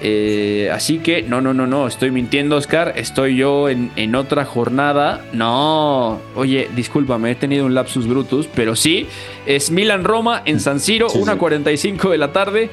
[0.02, 2.94] Eh, así que, no, no, no, no, estoy mintiendo, Oscar.
[2.96, 5.24] Estoy yo en, otra jornada.
[5.32, 9.06] No, oye, discúlpame, he tenido un lapsus brutus, pero sí,
[9.46, 12.70] es Milan-Roma en San Siro, 1.45 de la tarde.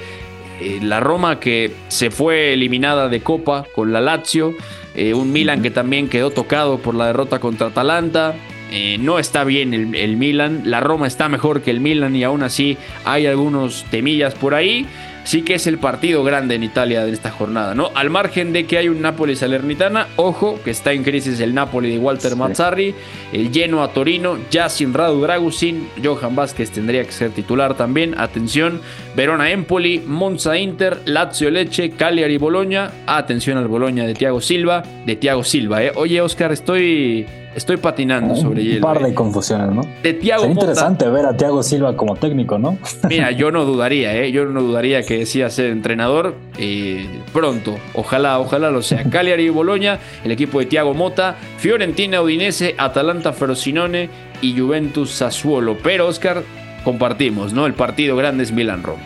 [0.62, 4.54] Eh, la Roma que se fue eliminada de Copa con la Lazio,
[4.96, 8.36] eh, un Milan que también quedó tocado por la derrota contra Atalanta.
[8.72, 12.24] Eh, no está bien el, el, Milan, la Roma está mejor que el Milan y
[12.24, 14.88] aún así hay algunos temillas por ahí.
[15.24, 17.92] Sí que es el partido grande en Italia de esta jornada, ¿no?
[17.96, 21.92] Al margen de que hay un Napoli Salernitana, ojo, que está en crisis el Napoli
[21.92, 22.94] de Walter Mazzarri,
[23.32, 28.20] el lleno a Torino, ya sin Radu Dragusin, Johan Vázquez tendría que ser titular también,
[28.20, 28.82] atención,
[29.16, 35.16] Verona Empoli, Monza Inter, Lazio Leche, Cagliari Bologna, atención al Bologna de Thiago Silva, de
[35.16, 35.92] Thiago Silva, ¿eh?
[35.96, 37.26] Oye, Oscar, estoy
[37.56, 38.88] Estoy patinando sobre hielo.
[38.88, 39.14] Un par de eh.
[39.14, 39.82] confusiones, ¿no?
[40.02, 42.78] De Thiago Sería interesante ver a Thiago Silva como técnico, ¿no?
[43.10, 44.32] Mira, yo no dudaría, ¿eh?
[44.32, 47.76] Yo no dudaría que decía ser entrenador eh, pronto.
[47.94, 49.04] Ojalá, ojalá lo sea.
[49.10, 54.10] Cagliari y Boloña, el equipo de Thiago Mota, Fiorentina Udinese, Atalanta Ferocinone
[54.42, 55.78] y Juventus Sassuolo.
[55.84, 56.44] Pero, Oscar,
[56.84, 57.66] compartimos, ¿no?
[57.66, 59.02] El partido grande es Milan-Roma.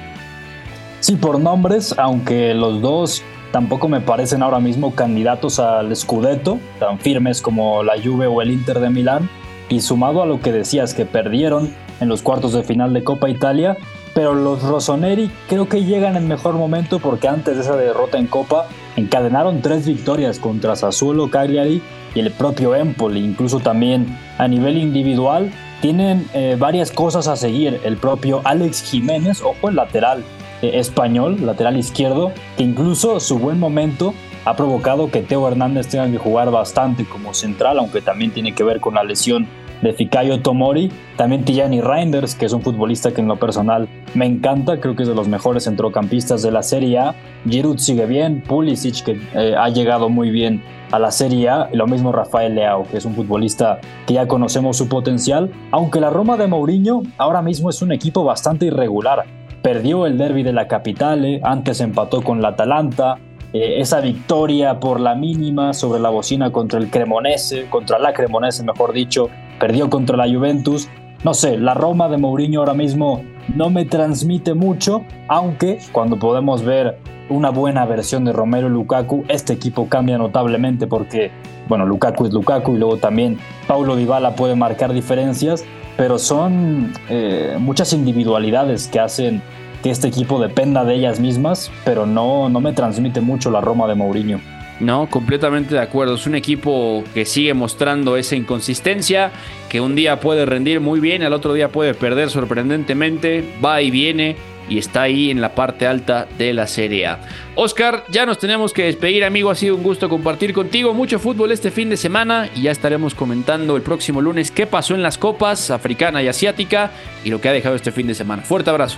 [0.99, 3.23] Sí, por nombres, aunque los dos
[3.57, 8.51] tampoco me parecen ahora mismo candidatos al Scudetto, tan firmes como la Juve o el
[8.51, 9.31] Inter de Milán,
[9.67, 13.31] y sumado a lo que decías que perdieron en los cuartos de final de Copa
[13.31, 13.75] Italia,
[14.13, 18.27] pero los Rossoneri creo que llegan en mejor momento porque antes de esa derrota en
[18.27, 21.81] Copa encadenaron tres victorias contra Sassuolo, Cagliari
[22.13, 24.05] y el propio Empoli, incluso también
[24.37, 25.51] a nivel individual
[25.81, 27.81] tienen eh, varias cosas a seguir.
[27.83, 30.23] El propio Alex Jiménez, ojo el lateral,
[30.61, 34.13] eh, español, lateral izquierdo, que incluso su buen momento
[34.45, 38.63] ha provocado que Teo Hernández tenga que jugar bastante como central, aunque también tiene que
[38.63, 39.47] ver con la lesión
[39.81, 40.91] de Fikayo Tomori.
[41.15, 45.03] También Tijani Reinders, que es un futbolista que en lo personal me encanta, creo que
[45.03, 47.15] es de los mejores centrocampistas de la Serie A.
[47.47, 51.75] Giroud sigue bien, Pulisic, que eh, ha llegado muy bien a la Serie A, y
[51.75, 56.09] lo mismo Rafael Leao, que es un futbolista que ya conocemos su potencial, aunque la
[56.09, 59.25] Roma de Mourinho ahora mismo es un equipo bastante irregular
[59.67, 63.17] perdió el derby de la Capitale, antes empató con la Atalanta,
[63.51, 68.63] eh, esa victoria por la mínima sobre la bocina contra el Cremonese, contra la Cremonese
[68.63, 70.87] mejor dicho, perdió contra la Juventus.
[71.25, 76.63] No sé, la Roma de Mourinho ahora mismo no me transmite mucho, aunque cuando podemos
[76.63, 81.29] ver una buena versión de Romero y Lukaku, este equipo cambia notablemente porque,
[81.67, 83.37] bueno, Lukaku es Lukaku y luego también
[83.67, 85.65] Paulo Dybala puede marcar diferencias,
[85.97, 89.41] pero son eh, muchas individualidades que hacen
[89.83, 93.87] que este equipo dependa de ellas mismas, pero no, no me transmite mucho la Roma
[93.87, 94.39] de Mourinho.
[94.79, 96.15] No, completamente de acuerdo.
[96.15, 99.31] Es un equipo que sigue mostrando esa inconsistencia,
[99.69, 103.89] que un día puede rendir muy bien, al otro día puede perder sorprendentemente, va y
[103.89, 104.35] viene
[104.69, 107.19] y está ahí en la parte alta de la Serie A.
[107.55, 109.49] Oscar, ya nos tenemos que despedir, amigo.
[109.49, 113.15] Ha sido un gusto compartir contigo mucho fútbol este fin de semana y ya estaremos
[113.15, 116.91] comentando el próximo lunes qué pasó en las copas africana y asiática
[117.23, 118.43] y lo que ha dejado este fin de semana.
[118.43, 118.97] Fuerte abrazo.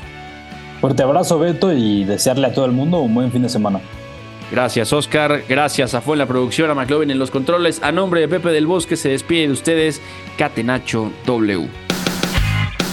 [0.82, 3.82] Fuerte abrazo, Beto, y desearle a todo el mundo un buen fin de semana.
[4.52, 5.44] Gracias, Oscar.
[5.48, 7.84] Gracias a Fue en la producción, a McLovin en los controles.
[7.84, 10.02] A nombre de Pepe del Bosque se despide de ustedes
[10.38, 11.89] Catenacho W.